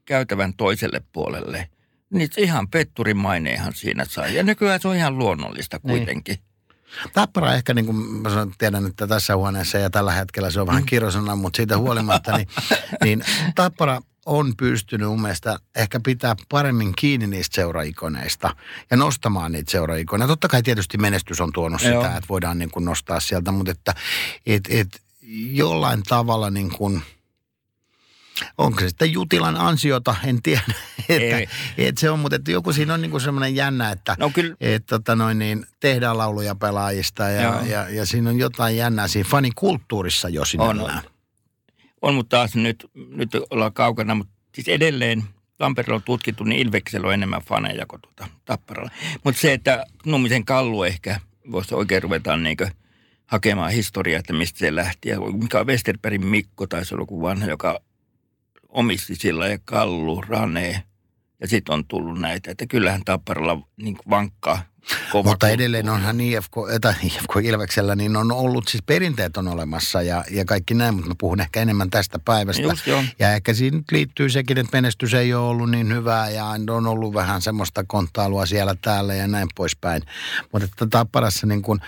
käytävän 0.06 0.54
toiselle 0.54 1.02
puolelle, 1.12 1.70
niin 2.10 2.30
se 2.32 2.42
ihan 2.42 2.68
petturin 2.70 3.18
maineehan 3.18 3.74
siinä 3.76 4.06
sai. 4.10 4.36
Ja 4.36 4.44
nykyään 4.44 4.80
se 4.82 4.88
on 4.88 4.96
ihan 4.96 5.18
luonnollista 5.18 5.80
Niin. 5.84 5.98
kuitenkin. 5.98 6.38
Tappara 7.14 7.54
ehkä, 7.54 7.74
niin 7.74 7.86
kuin 7.86 7.96
mä 7.98 8.30
sanon, 8.30 8.54
tiedän, 8.58 8.86
että 8.86 9.08
tässä 9.08 9.36
huoneessa 9.36 9.78
ja 9.78 9.90
tällä 9.90 10.12
hetkellä 10.12 10.52
se 10.52 10.62
on 10.62 10.68
vähän 10.68 10.86
kirosana, 10.86 11.36
mutta 11.36 11.58
siitä 11.58 11.78
huolimatta, 11.78 12.38
niin, 12.38 12.48
niin 13.04 13.24
Tappara 13.56 14.02
on 14.26 14.54
pystynyt 14.58 15.08
mun 15.08 15.22
mielestä 15.22 15.60
ehkä 15.76 16.00
pitää 16.00 16.36
paremmin 16.50 16.94
kiinni 16.96 17.28
niistä 17.28 17.56
seuraikoneista 17.56 18.56
ja 18.92 18.98
nostamaan 18.98 19.52
niitä 19.52 19.72
seuraikoneja. 19.72 20.28
Totta 20.28 20.48
kai 20.48 20.64
tietysti 20.64 20.98
menestys 20.98 21.42
on 21.42 21.54
tuonut 21.54 21.82
sitä, 21.82 21.94
Joo. 21.94 22.06
että 22.06 22.30
voidaan 22.30 22.58
niin 22.58 22.72
kuin 22.72 22.86
nostaa 22.86 23.20
sieltä, 23.20 23.52
mutta 23.52 23.72
että 23.72 23.96
et, 24.46 24.64
et, 24.70 25.02
jollain 25.52 26.04
tavalla 26.04 26.50
niin 26.50 26.72
kuin, 26.72 27.02
onko 28.58 28.80
se 28.80 28.90
sitten 28.90 29.14
Jutilan 29.14 29.58
ansiota, 29.58 30.16
en 30.26 30.42
tiedä. 30.42 30.62
Että, 31.10 31.38
Ei. 31.38 31.48
että 31.78 32.02
se 32.02 32.10
on, 32.10 32.20
mutta 32.20 32.36
että 32.36 32.52
joku 32.52 32.74
siinä 32.74 32.94
on 32.94 33.02
niin 33.02 33.12
kuin 33.12 33.22
semmoinen 33.22 33.56
jännä, 33.56 33.92
että 33.92 34.16
No 34.20 34.30
kyllä, 34.30 34.56
että 34.62 35.00
tota 35.00 35.16
noin, 35.16 35.40
niin 35.40 35.66
tehdään 35.80 36.18
lauluja 36.18 36.56
pelaajista 36.56 37.24
ja, 37.24 37.42
Joo. 37.42 37.62
ja, 37.62 37.90
ja, 37.90 38.06
siinä 38.06 38.30
on 38.30 38.40
jotain 38.40 38.78
jännää 38.78 39.08
siinä 39.08 39.30
fanikulttuurissa 39.30 40.30
jo 40.30 40.46
sinällään. 40.46 40.98
On, 40.98 41.13
mutta 42.12 42.38
taas 42.38 42.56
nyt, 42.56 42.92
nyt 42.94 43.30
ollaan 43.50 43.74
kaukana, 43.74 44.16
mutta 44.16 44.34
siis 44.56 44.68
edelleen 44.68 45.24
Tampereella 45.58 45.96
on 45.96 46.04
tutkittu, 46.04 46.44
niin 46.44 46.62
Ilveksellä 46.62 47.08
on 47.08 47.14
enemmän 47.14 47.42
faneja 47.42 47.86
kuin 47.86 48.02
tuota 48.02 48.28
Tapparalla. 48.46 48.92
Mutta 49.24 49.42
se, 49.42 49.54
että 49.54 49.86
Nummisen 50.06 50.46
kallu 50.46 50.84
ehkä 50.84 51.20
voisi 51.52 51.76
oikein 51.76 52.04
ruveta 52.04 52.38
niin 52.38 52.58
hakemaan 53.26 53.72
historiaa, 53.72 54.20
että 54.20 54.34
mistä 54.34 54.60
se 54.60 54.76
lähti. 54.76 55.10
Ja 55.10 55.20
mikä 55.20 55.60
on 55.60 55.68
Westerbergin 55.68 56.26
Mikko, 56.26 56.68
tai 56.68 56.86
se 56.86 56.96
oli 56.96 57.02
joku 57.02 57.22
vanha, 57.22 57.48
joka 57.48 57.80
omisti 58.70 59.16
sillä 59.16 59.48
ja 59.48 59.58
kallu, 59.66 60.22
rane. 60.22 60.84
Ja 61.44 61.48
sitten 61.48 61.74
on 61.74 61.86
tullut 61.86 62.20
näitä, 62.20 62.52
että 62.52 62.66
kyllähän 62.68 63.02
Tapparalla 63.06 63.68
niin 63.78 63.98
vankkaa. 64.10 64.62
Kova 65.12 65.30
Mutta 65.30 65.50
edelleen 65.50 65.90
onhan 65.90 66.22
IFK, 66.22 66.52
tai 66.82 66.94
IFK 67.04 67.36
Ilveksellä, 67.44 67.96
niin 67.96 68.18
on 68.18 68.32
ollut 68.32 68.68
siis 68.68 68.84
perinteet 68.84 69.38
on 69.38 69.48
olemassa 69.48 70.02
ja, 70.02 70.24
ja 70.32 70.46
kaikki 70.46 70.74
näin, 70.74 70.96
mutta 70.96 71.10
mä 71.10 71.16
puhun 71.20 71.40
ehkä 71.40 71.62
enemmän 71.62 71.90
tästä 71.90 72.20
päivästä. 72.20 72.62
Just 72.62 72.88
joo. 72.88 73.04
Ja 73.20 73.34
ehkä 73.34 73.54
siinä 73.54 73.78
nyt 73.78 73.92
liittyy 73.92 74.30
sekin, 74.30 74.58
että 74.58 74.78
menestys 74.78 75.14
ei 75.14 75.34
ole 75.34 75.48
ollut 75.48 75.70
niin 75.70 75.94
hyvää 75.94 76.30
ja 76.30 76.46
on 76.70 76.88
ollut 76.88 77.14
vähän 77.14 77.42
semmoista 77.42 77.84
konttailua 77.88 78.46
siellä 78.46 78.76
täällä 78.82 79.14
ja 79.14 79.28
näin 79.28 79.48
poispäin. 79.56 80.02
Mutta 80.52 80.66
että 80.66 80.88
Tapparassa 80.88 81.48
niin 81.48 81.62
kuin, 81.62 81.80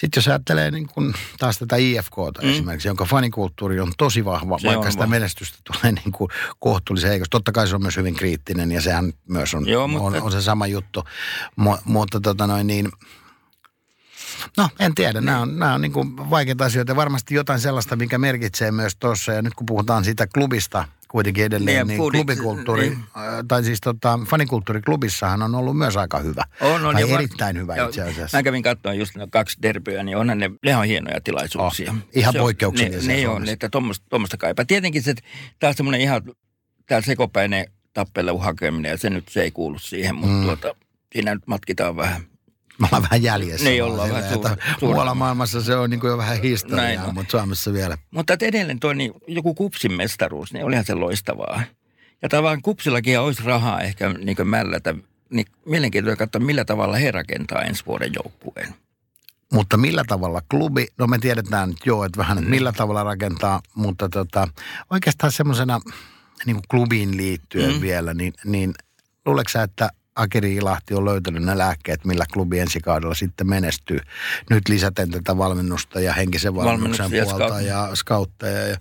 sitten 0.00 0.18
jos 0.20 0.28
ajattelee 0.28 0.70
niin 0.70 0.86
kuin 0.86 1.14
taas 1.38 1.58
tätä 1.58 1.76
IFKta 1.76 2.42
mm. 2.42 2.50
esimerkiksi, 2.50 2.88
jonka 2.88 3.04
fanikulttuuri 3.04 3.80
on 3.80 3.92
tosi 3.98 4.24
vahva, 4.24 4.58
Se 4.58 4.66
vaikka 4.66 4.86
on 4.86 4.92
sitä 4.92 5.00
vahva. 5.02 5.10
menestystä 5.10 5.58
tulee 5.64 5.92
niin 6.04 6.12
kuin 6.12 6.30
kohtuullisen 6.58 7.10
heikosti. 7.10 7.30
Totta 7.30 7.52
kai 7.52 7.68
se 7.68 7.74
on 7.74 7.82
myös 7.82 7.96
hyvin 7.96 8.14
kriittinen 8.14 8.72
ja 8.72 8.80
sehän 8.80 9.12
myös 9.28 9.54
on, 9.54 9.68
Joo, 9.68 9.84
on, 9.84 9.90
mutta- 9.90 10.22
on 10.22 10.32
se 10.32 10.42
sama 10.42 10.66
juttu. 10.66 11.04
Mu, 11.56 11.76
mutta 11.84 12.20
tota 12.20 12.46
noin 12.46 12.66
niin, 12.66 12.88
No, 14.56 14.68
en 14.78 14.94
tiedä. 14.94 15.20
Nämä 15.20 15.40
on, 15.40 15.58
nämä 15.58 15.74
on 15.74 15.80
niin 15.80 15.92
kuin 15.92 16.30
vaikeita 16.30 16.64
asioita 16.64 16.92
ja 16.92 16.96
varmasti 16.96 17.34
jotain 17.34 17.60
sellaista, 17.60 17.96
mikä 17.96 18.18
merkitsee 18.18 18.70
myös 18.72 18.96
tuossa. 18.96 19.32
Ja 19.32 19.42
nyt 19.42 19.54
kun 19.54 19.66
puhutaan 19.66 20.04
siitä 20.04 20.26
klubista 20.26 20.84
kuitenkin 21.10 21.44
edelleen, 21.44 21.86
Niin, 21.86 21.86
niin, 21.88 21.98
ja 21.98 22.02
niin 22.12 22.12
klubikulttuuri, 22.26 22.88
niin. 22.88 22.98
äh, 23.16 23.22
tai 23.48 23.64
siis 23.64 23.80
tota, 23.80 24.18
fanikulttuuriklubissahan 24.28 25.42
on 25.42 25.54
ollut 25.54 25.78
myös 25.78 25.96
aika 25.96 26.18
hyvä. 26.18 26.44
On, 26.60 26.84
on, 26.84 26.92
tai 26.94 27.10
ja 27.10 27.14
erittäin 27.18 27.56
hyvä 27.58 27.76
Joo, 27.76 27.88
itse 27.88 28.02
asiassa. 28.02 28.38
Mä 28.38 28.42
kävin 28.42 28.62
katsomaan 28.62 28.98
just 28.98 29.16
ne 29.16 29.26
kaksi 29.30 29.58
derbyä, 29.62 30.02
niin 30.02 30.16
onhan 30.16 30.38
ne, 30.38 30.50
ne 30.64 30.76
on 30.76 30.84
hienoja 30.84 31.20
tilaisuuksia. 31.20 31.90
Oh, 31.90 31.96
ihan 32.14 32.32
Se 32.32 32.38
on- 32.38 32.42
poikkeuksellisia 32.44 33.08
Ne, 33.14 33.20
ne 33.20 33.28
on, 33.28 33.32
Suomessa. 33.34 33.52
että 33.52 33.68
tuommoista, 34.10 34.36
kaipaa. 34.36 34.64
Tietenkin 34.64 35.02
se, 35.02 35.14
taas 35.58 35.76
semmoinen 35.76 36.00
ihan, 36.00 36.22
tää 36.86 37.00
sekopäinen 37.00 37.66
tappelun 37.92 38.42
hakeminen, 38.42 38.90
ja 38.90 38.96
se 38.98 39.10
nyt 39.10 39.28
se 39.28 39.42
ei 39.42 39.50
kuulu 39.50 39.78
siihen, 39.78 40.14
mutta 40.14 40.32
mm. 40.36 40.42
tuota, 40.44 40.74
siinä 41.12 41.34
nyt 41.34 41.46
matkitaan 41.46 41.96
vähän. 41.96 42.22
Me 42.80 42.86
ollaan 42.86 43.02
vähän 43.02 43.22
jäljessä. 43.22 43.68
Niin, 43.68 43.84
ollaan 43.84 44.10
vähän 44.10 44.32
suur- 44.32 44.56
Muualla 44.80 45.14
maailmassa 45.14 45.62
se 45.62 45.76
on 45.76 45.90
niin 45.90 46.00
kuin 46.00 46.10
jo 46.10 46.18
vähän 46.18 46.42
historiaa, 46.42 47.12
mutta 47.12 47.30
Suomessa 47.30 47.72
vielä. 47.72 47.98
Mutta 48.10 48.34
edelleen 48.40 48.80
toi 48.80 48.94
niin, 48.94 49.12
joku 49.26 49.54
kupsin 49.54 49.92
mestaruus, 49.92 50.52
niin 50.52 50.64
olihan 50.64 50.84
se 50.84 50.94
loistavaa. 50.94 51.62
Ja 52.22 52.28
tavallaan 52.28 52.62
kupsillakin 52.62 53.20
olisi 53.20 53.42
rahaa 53.44 53.80
ehkä 53.80 54.08
niin 54.08 54.48
mällätä. 54.48 54.94
Niin 55.30 55.46
mielenkiintoista 55.66 56.16
katsoa, 56.16 56.40
millä 56.40 56.64
tavalla 56.64 56.96
he 56.96 57.10
rakentaa 57.10 57.62
ensi 57.62 57.86
vuoden 57.86 58.12
joukkueen. 58.14 58.74
Mutta 59.52 59.76
millä 59.76 60.04
tavalla 60.06 60.42
klubi, 60.50 60.86
no 60.98 61.06
me 61.06 61.18
tiedetään 61.18 61.68
nyt 61.68 61.86
jo, 61.86 62.04
että 62.04 62.18
vähän, 62.18 62.38
että 62.38 62.50
millä 62.50 62.72
tavalla 62.72 63.04
rakentaa, 63.04 63.60
mutta 63.74 64.08
tota, 64.08 64.48
oikeastaan 64.90 65.32
semmoisena 65.32 65.80
niin 66.46 66.56
kuin 66.56 66.64
klubiin 66.70 67.16
liittyen 67.16 67.74
mm. 67.74 67.80
vielä, 67.80 68.14
niin, 68.14 68.32
niin 68.44 68.74
luuleeko 69.26 69.48
sä, 69.48 69.62
että 69.62 69.90
Akeri 70.16 70.54
Ilahti 70.54 70.94
on 70.94 71.04
löytänyt 71.04 71.42
ne 71.42 71.58
lääkkeet, 71.58 72.04
millä 72.04 72.24
klubi 72.32 72.58
ensi 72.58 72.80
kaudella 72.80 73.14
sitten 73.14 73.48
menestyy. 73.48 73.98
Nyt 74.50 74.68
lisäten 74.68 75.10
tätä 75.10 75.38
valmennusta 75.38 76.00
ja 76.00 76.12
henkisen 76.12 76.54
valmennuksen 76.54 77.12
ja 77.12 77.24
puolta 77.24 77.46
scout- 77.48 77.66
ja 77.66 77.90
skautteja. 77.94 78.66
Ja, 78.68 78.76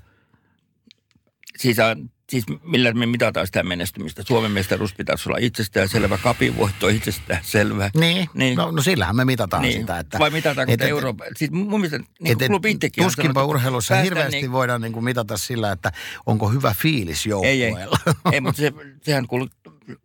Siis, 1.57 1.79
on- 1.79 2.09
siis 2.29 2.43
millä 2.63 2.91
me 2.93 3.05
mitataan 3.05 3.45
sitä 3.45 3.63
menestymistä. 3.63 4.23
Suomen 4.27 4.51
mestaruus 4.51 4.93
pitäisi 4.93 5.29
olla 5.29 5.37
itsestäänselvä, 5.41 6.17
kapin 6.17 6.57
voitto 6.57 6.87
itsestäänselvä. 6.87 7.89
niin, 7.95 8.29
Niin. 8.33 8.55
No, 8.57 8.71
no 8.71 8.81
sillähän 8.81 9.15
me 9.15 9.25
mitataan 9.25 9.63
Niin. 9.63 9.79
sitä. 9.81 9.99
Että, 9.99 10.19
Vai 10.19 10.29
mitataanko 10.29 10.71
sitä 10.71 10.85
Euroopan? 10.85 11.27
Siis 11.37 11.51
mun 11.51 11.67
mielestä 11.81 11.97
niin 11.97 12.07
Et- 12.31 12.37
kuin 12.37 12.43
et 12.43 12.47
klubi 12.49 12.71
itsekin 12.71 13.03
tuskinpa 13.03 13.27
sanonut, 13.33 13.41
että 13.41 13.49
urheilussa 13.59 13.95
hirveästi 13.95 14.35
niin- 14.35 14.51
voidaan 14.51 14.81
niin 14.81 14.93
kuin 14.93 15.03
mitata 15.03 15.37
sillä, 15.37 15.71
että 15.71 15.91
onko 16.25 16.49
hyvä 16.49 16.75
fiilis 16.77 17.25
Ei, 17.25 17.31
ei. 17.33 17.59
joukkueella. 17.59 17.97
ei 18.31 18.41
mutta 18.41 18.59
se, 18.61 18.73
sehän 19.01 19.27
kul, 19.27 19.47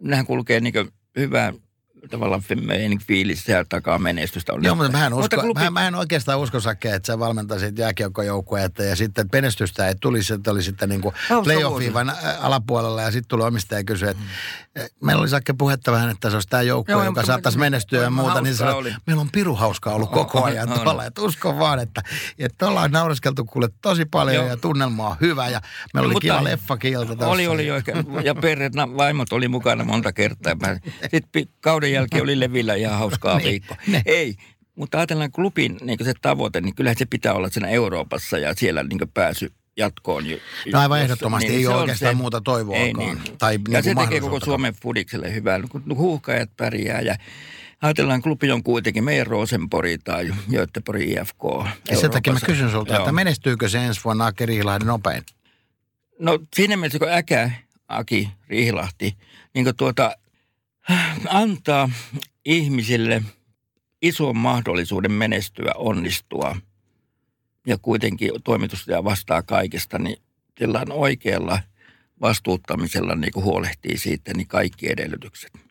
nehän 0.00 0.26
kulkee 0.26 0.60
niin 0.60 0.74
hyvää 1.16 1.52
tavallaan 2.10 2.42
fiilis, 3.06 3.44
sehän 3.44 3.66
takaa 3.68 3.98
menestystä. 3.98 4.52
On 4.52 4.64
Joo, 4.64 4.74
mutta 4.74 4.92
mä 4.92 5.06
en, 5.06 5.14
usko, 5.14 5.36
klubi- 5.36 5.60
mä, 5.64 5.70
mä 5.70 5.86
en 5.88 5.94
oikeastaan 5.94 6.38
usko, 6.38 6.60
Sakke, 6.60 6.94
että 6.94 7.06
sä 7.06 7.18
valmentaisit 7.18 7.78
jääkiekkojoukkuetta 7.78 8.82
ja 8.82 8.96
sitten 8.96 9.26
menestystä 9.32 9.88
ei 9.88 9.94
tulisi, 10.00 10.32
että 10.34 10.50
oli 10.50 10.62
sitten 10.62 10.88
niin 10.88 11.00
kuin 11.00 11.14
Joo, 11.30 11.42
playoff-viivan 11.42 12.10
ä, 12.10 12.14
alapuolella 12.40 13.02
ja 13.02 13.10
sitten 13.10 13.28
tuli 13.28 13.42
omistaja 13.42 13.82
ja 14.00 14.10
että 14.10 14.22
eh, 14.76 14.90
meillä 15.02 15.20
oli 15.20 15.28
Sakke 15.28 15.52
puhetta 15.58 15.92
vähän, 15.92 16.10
että 16.10 16.30
se 16.30 16.36
olisi 16.36 16.48
tämä 16.48 16.62
joukkue, 16.62 16.92
Joo, 16.92 17.00
joka 17.04 17.10
mutta 17.20 17.26
saattaisi 17.26 17.58
mä- 17.58 17.64
menestyä 17.64 18.02
ja 18.02 18.10
muuta, 18.10 18.40
niin 18.40 18.56
oli. 18.74 18.94
meillä 19.06 19.20
on 19.20 19.30
piru 19.32 19.54
hauskaa 19.54 19.94
ollut 19.94 20.10
koko 20.10 20.38
On, 20.38 20.44
ajan 20.44 20.72
on. 20.72 20.80
tuolla, 20.80 21.04
että 21.04 21.20
uskon 21.22 21.58
vaan, 21.58 21.78
että, 21.78 22.02
että 22.38 22.68
ollaan 22.68 22.90
naureskeltu 22.90 23.44
kuule 23.44 23.68
tosi 23.82 24.04
paljon 24.04 24.34
Joo. 24.34 24.46
ja 24.48 24.56
tunnelma 24.56 25.08
on 25.08 25.16
hyvä 25.20 25.48
ja 25.48 25.60
meillä 25.94 26.06
oli 26.06 26.12
Mutta- 26.14 26.20
kiva 26.26 26.44
leffakin 26.44 26.92
ilta 26.92 27.16
tässä. 27.16 27.26
Oli, 27.30 27.46
oli 27.46 27.66
jo. 27.66 27.74
Ja 28.24 28.34
perheet, 28.34 28.72
vaimot 28.96 29.32
oli 29.32 29.48
mukana 29.48 29.84
monta 29.84 30.12
kertaa. 30.12 30.54
Sitten 31.10 31.46
kauden 31.60 31.92
jälkeen 31.94 32.22
oli 32.22 32.40
levillä 32.40 32.74
ihan 32.74 32.98
hauskaa 32.98 33.36
Niin, 33.38 33.48
viikko. 33.50 33.74
ne. 33.86 34.02
Ei, 34.06 34.34
mutta 34.76 34.98
ajatellaan 34.98 35.32
klubin 35.32 35.76
niin 35.82 35.98
se 36.04 36.12
tavoite, 36.22 36.60
niin 36.60 36.74
kyllähän 36.74 36.96
se 36.98 37.06
pitää 37.06 37.34
olla 37.34 37.48
siinä 37.50 37.68
Euroopassa 37.68 38.38
ja 38.38 38.54
siellä 38.56 38.82
niin 38.82 38.98
pääsy 39.14 39.52
jatkoon. 39.76 40.26
jo- 40.30 40.38
No 40.72 40.80
aivan 40.80 41.00
ehdottomasti, 41.00 41.52
ei 41.52 41.62
se 41.62 41.68
ole 41.68 41.76
oikeastaan 41.76 42.16
muuta 42.16 42.40
toivoakaan. 42.40 43.20
Tai 43.38 43.54
ja 43.54 43.80
niin 43.80 43.84
se 43.84 43.94
tekee 43.94 44.20
koko. 44.20 44.40
Suomen 44.40 44.74
fudikselle 44.82 45.34
hyvää, 45.34 45.60
kun 45.68 45.82
huuhkajat 45.96 46.50
pärjää 46.56 47.00
ja 47.00 47.16
ajatellaan, 47.82 48.22
klubi 48.22 48.50
on 48.52 48.62
kuitenkin 48.62 49.04
meidän 49.04 49.26
Rosenpori 49.26 49.98
tai 49.98 50.30
Göteborg 50.50 51.00
IFK. 51.02 51.42
Ja 51.90 51.96
sen 51.96 52.10
takia 52.10 52.32
mä 52.32 52.40
kysyn 52.46 52.70
sulta, 52.70 52.92
Joo. 52.92 53.02
että 53.02 53.12
menestyykö 53.12 53.68
se 53.68 53.84
ensi 53.84 54.00
vuonna 54.04 54.26
Ake 54.26 54.46
Riihilahden 54.46 54.86
nopein? 54.88 55.22
No 56.18 56.38
siinä 56.56 56.76
mielessä, 56.76 56.98
kun 56.98 57.12
Äkä, 57.12 57.50
Aki, 57.88 58.28
Riihilahti, 58.48 59.16
niin 59.54 59.64
kuin 59.64 59.76
tuota, 59.76 60.12
antaa 61.28 61.90
ihmisille 62.44 63.22
ison 64.02 64.36
mahdollisuuden 64.36 65.12
menestyä, 65.12 65.72
onnistua 65.74 66.56
ja 67.66 67.78
kuitenkin 67.78 68.30
toimitusjohtaja 68.44 69.04
vastaa 69.04 69.42
kaikesta, 69.42 69.98
niin 69.98 70.18
on 70.60 70.92
oikealla 70.92 71.60
vastuuttamisella 72.20 73.14
niin 73.14 73.32
huolehtii 73.34 73.98
siitä 73.98 74.34
niin 74.34 74.48
kaikki 74.48 74.92
edellytykset. 74.92 75.63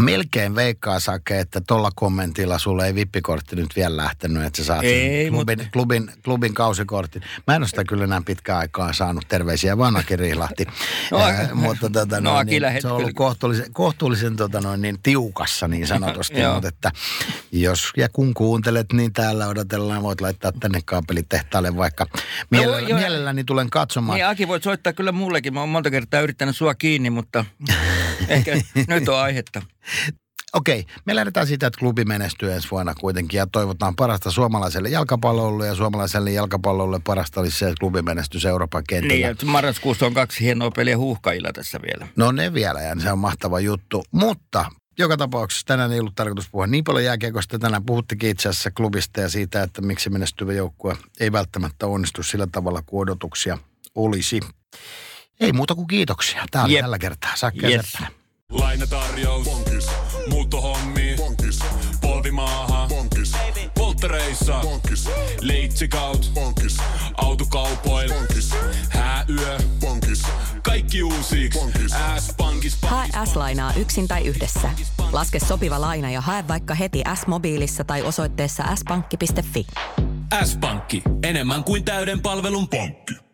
Mä 0.00 0.04
melkein 0.04 0.54
veikkaan 0.54 1.00
Sake, 1.00 1.40
että 1.40 1.60
tuolla 1.60 1.90
kommentilla 1.94 2.58
sulle 2.58 2.86
ei 2.86 2.94
vippikortti 2.94 3.56
nyt 3.56 3.76
vielä 3.76 3.96
lähtenyt, 3.96 4.42
että 4.44 4.56
sä 4.56 4.64
saat 4.64 4.84
Ei, 4.84 5.30
klubin, 5.30 5.58
mutta- 5.58 5.70
klubin, 5.72 6.10
klubin 6.24 6.54
kausikortin. 6.54 7.22
Mä 7.46 7.54
en 7.56 7.62
ole 7.62 7.68
sitä 7.68 7.84
kyllä 7.84 8.04
enää 8.04 8.22
pitkään 8.26 8.58
aikaan 8.58 8.94
saanut 8.94 9.24
terveisiä 9.28 9.78
vaan 9.78 9.96
Aki 9.96 10.16
Rihlahti. 10.16 10.64
No, 11.10 11.18
Ää, 11.18 11.48
mutta 11.54 11.90
tota, 11.90 12.20
no, 12.20 12.32
noin, 12.32 12.46
niin, 12.46 12.62
lähet 12.62 12.82
se 12.82 12.88
on 12.88 12.96
ollut 12.96 13.10
kohtuullisen, 13.14 13.72
kohtuullisen 13.72 14.36
tota, 14.36 14.60
noin, 14.60 14.82
niin, 14.82 14.98
tiukassa 15.02 15.68
niin 15.68 15.86
sanotusti. 15.86 16.34
Mutta 16.54 16.68
että 16.68 16.92
jos 17.52 17.90
ja 17.96 18.08
kun 18.08 18.34
kuuntelet, 18.34 18.92
niin 18.92 19.12
täällä 19.12 19.46
odotellaan. 19.48 20.02
Voit 20.02 20.20
laittaa 20.20 20.52
tänne 20.60 20.80
kaapelitehtaalle 20.84 21.76
vaikka. 21.76 22.06
Mielellä, 22.50 22.80
No, 22.80 22.88
joo. 22.88 22.98
mielelläni 22.98 23.44
tulen 23.44 23.70
katsomaan. 23.70 24.16
Niin 24.16 24.26
Aki 24.26 24.48
voit 24.48 24.62
soittaa 24.62 24.92
kyllä 24.92 25.12
mullekin. 25.12 25.54
Mä 25.54 25.60
oon 25.60 25.68
monta 25.68 25.90
kertaa 25.90 26.20
yrittänyt 26.20 26.56
sua 26.56 26.74
kiinni, 26.74 27.10
mutta 27.10 27.44
ehkä 28.28 28.60
nyt 28.88 29.08
on 29.08 29.18
aihetta. 29.18 29.62
Okei, 30.54 30.84
me 31.04 31.16
lähdetään 31.16 31.46
siitä, 31.46 31.66
että 31.66 31.78
klubi 31.78 32.04
menestyy 32.04 32.52
ensi 32.52 32.70
vuonna 32.70 32.94
kuitenkin 32.94 33.38
ja 33.38 33.46
toivotaan 33.46 33.96
parasta 33.96 34.30
suomalaiselle 34.30 34.88
jalkapallolle 34.88 35.66
ja 35.66 35.74
suomalaiselle 35.74 36.30
jalkapallolle 36.30 37.00
parasta 37.04 37.40
olisi 37.40 37.58
se, 37.58 37.66
että 37.66 37.80
klubi 37.80 38.02
menestyy 38.02 38.40
Euroopan 38.48 38.84
kentillä. 38.88 39.14
Niin, 39.14 39.26
että 39.26 39.46
marraskuussa 39.46 40.06
on 40.06 40.14
kaksi 40.14 40.44
hienoa 40.44 40.70
peliä 40.70 40.98
huuhkajilla 40.98 41.52
tässä 41.52 41.78
vielä. 41.82 42.08
No 42.16 42.32
ne 42.32 42.54
vielä 42.54 42.80
ja 42.80 43.00
se 43.00 43.12
on 43.12 43.18
mahtava 43.18 43.60
juttu, 43.60 44.04
mutta 44.10 44.64
joka 44.98 45.16
tapauksessa 45.16 45.66
tänään 45.66 45.92
ei 45.92 46.00
ollut 46.00 46.14
tarkoitus 46.14 46.50
puhua 46.50 46.66
niin 46.66 46.84
paljon 46.84 47.04
jääkiekosta. 47.04 47.58
Tänään 47.58 47.84
puhuttikin 47.84 48.30
itse 48.30 48.48
asiassa 48.48 48.70
klubista 48.70 49.20
ja 49.20 49.28
siitä, 49.28 49.62
että 49.62 49.82
miksi 49.82 50.10
menestyvä 50.10 50.52
joukkue 50.52 50.96
ei 51.20 51.32
välttämättä 51.32 51.86
onnistu 51.86 52.22
sillä 52.22 52.46
tavalla 52.52 52.82
kuin 52.86 53.00
odotuksia 53.00 53.58
olisi. 53.94 54.40
Ei 55.40 55.52
muuta 55.52 55.74
kuin 55.74 55.86
kiitoksia. 55.86 56.44
Tämä 56.50 56.64
oli 56.64 56.72
Jep. 56.72 56.80
tällä 56.82 56.98
kertaa. 56.98 57.36
Sakke 57.36 57.66
Yes. 57.68 57.96
Lainatarjous. 58.50 59.44
Bonkis. 59.44 59.86
Muuttohommi. 60.30 61.14
Bonkis. 61.16 61.58
Polvimaaha. 62.00 62.86
Bonkis. 62.88 63.32
Polttereissa. 63.74 64.60
Bonkis. 64.62 65.08
Leitsikaut. 65.40 66.30
Bonkis. 66.34 66.76
Autokaupoil. 67.16 68.12
Bonkis. 68.12 68.50
Hääyö. 68.88 69.58
Bonkis. 69.80 70.22
Kaikki 70.62 71.02
uusi. 71.02 71.50
S-pankis. 72.18 72.78
Hae 72.82 73.08
S-lainaa 73.32 73.72
yksin 73.74 74.08
tai 74.08 74.26
yhdessä. 74.26 74.70
Laske 75.12 75.38
sopiva 75.40 75.80
laina 75.80 76.10
ja 76.10 76.20
hae 76.20 76.48
vaikka 76.48 76.74
heti 76.74 77.02
S-mobiilissa 77.14 77.84
tai 77.84 78.02
osoitteessa 78.02 78.64
s-pankki.fi. 78.76 79.66
S-pankki. 80.44 81.02
Enemmän 81.22 81.64
kuin 81.64 81.84
täyden 81.84 82.20
palvelun 82.20 82.68
pankki. 82.68 83.27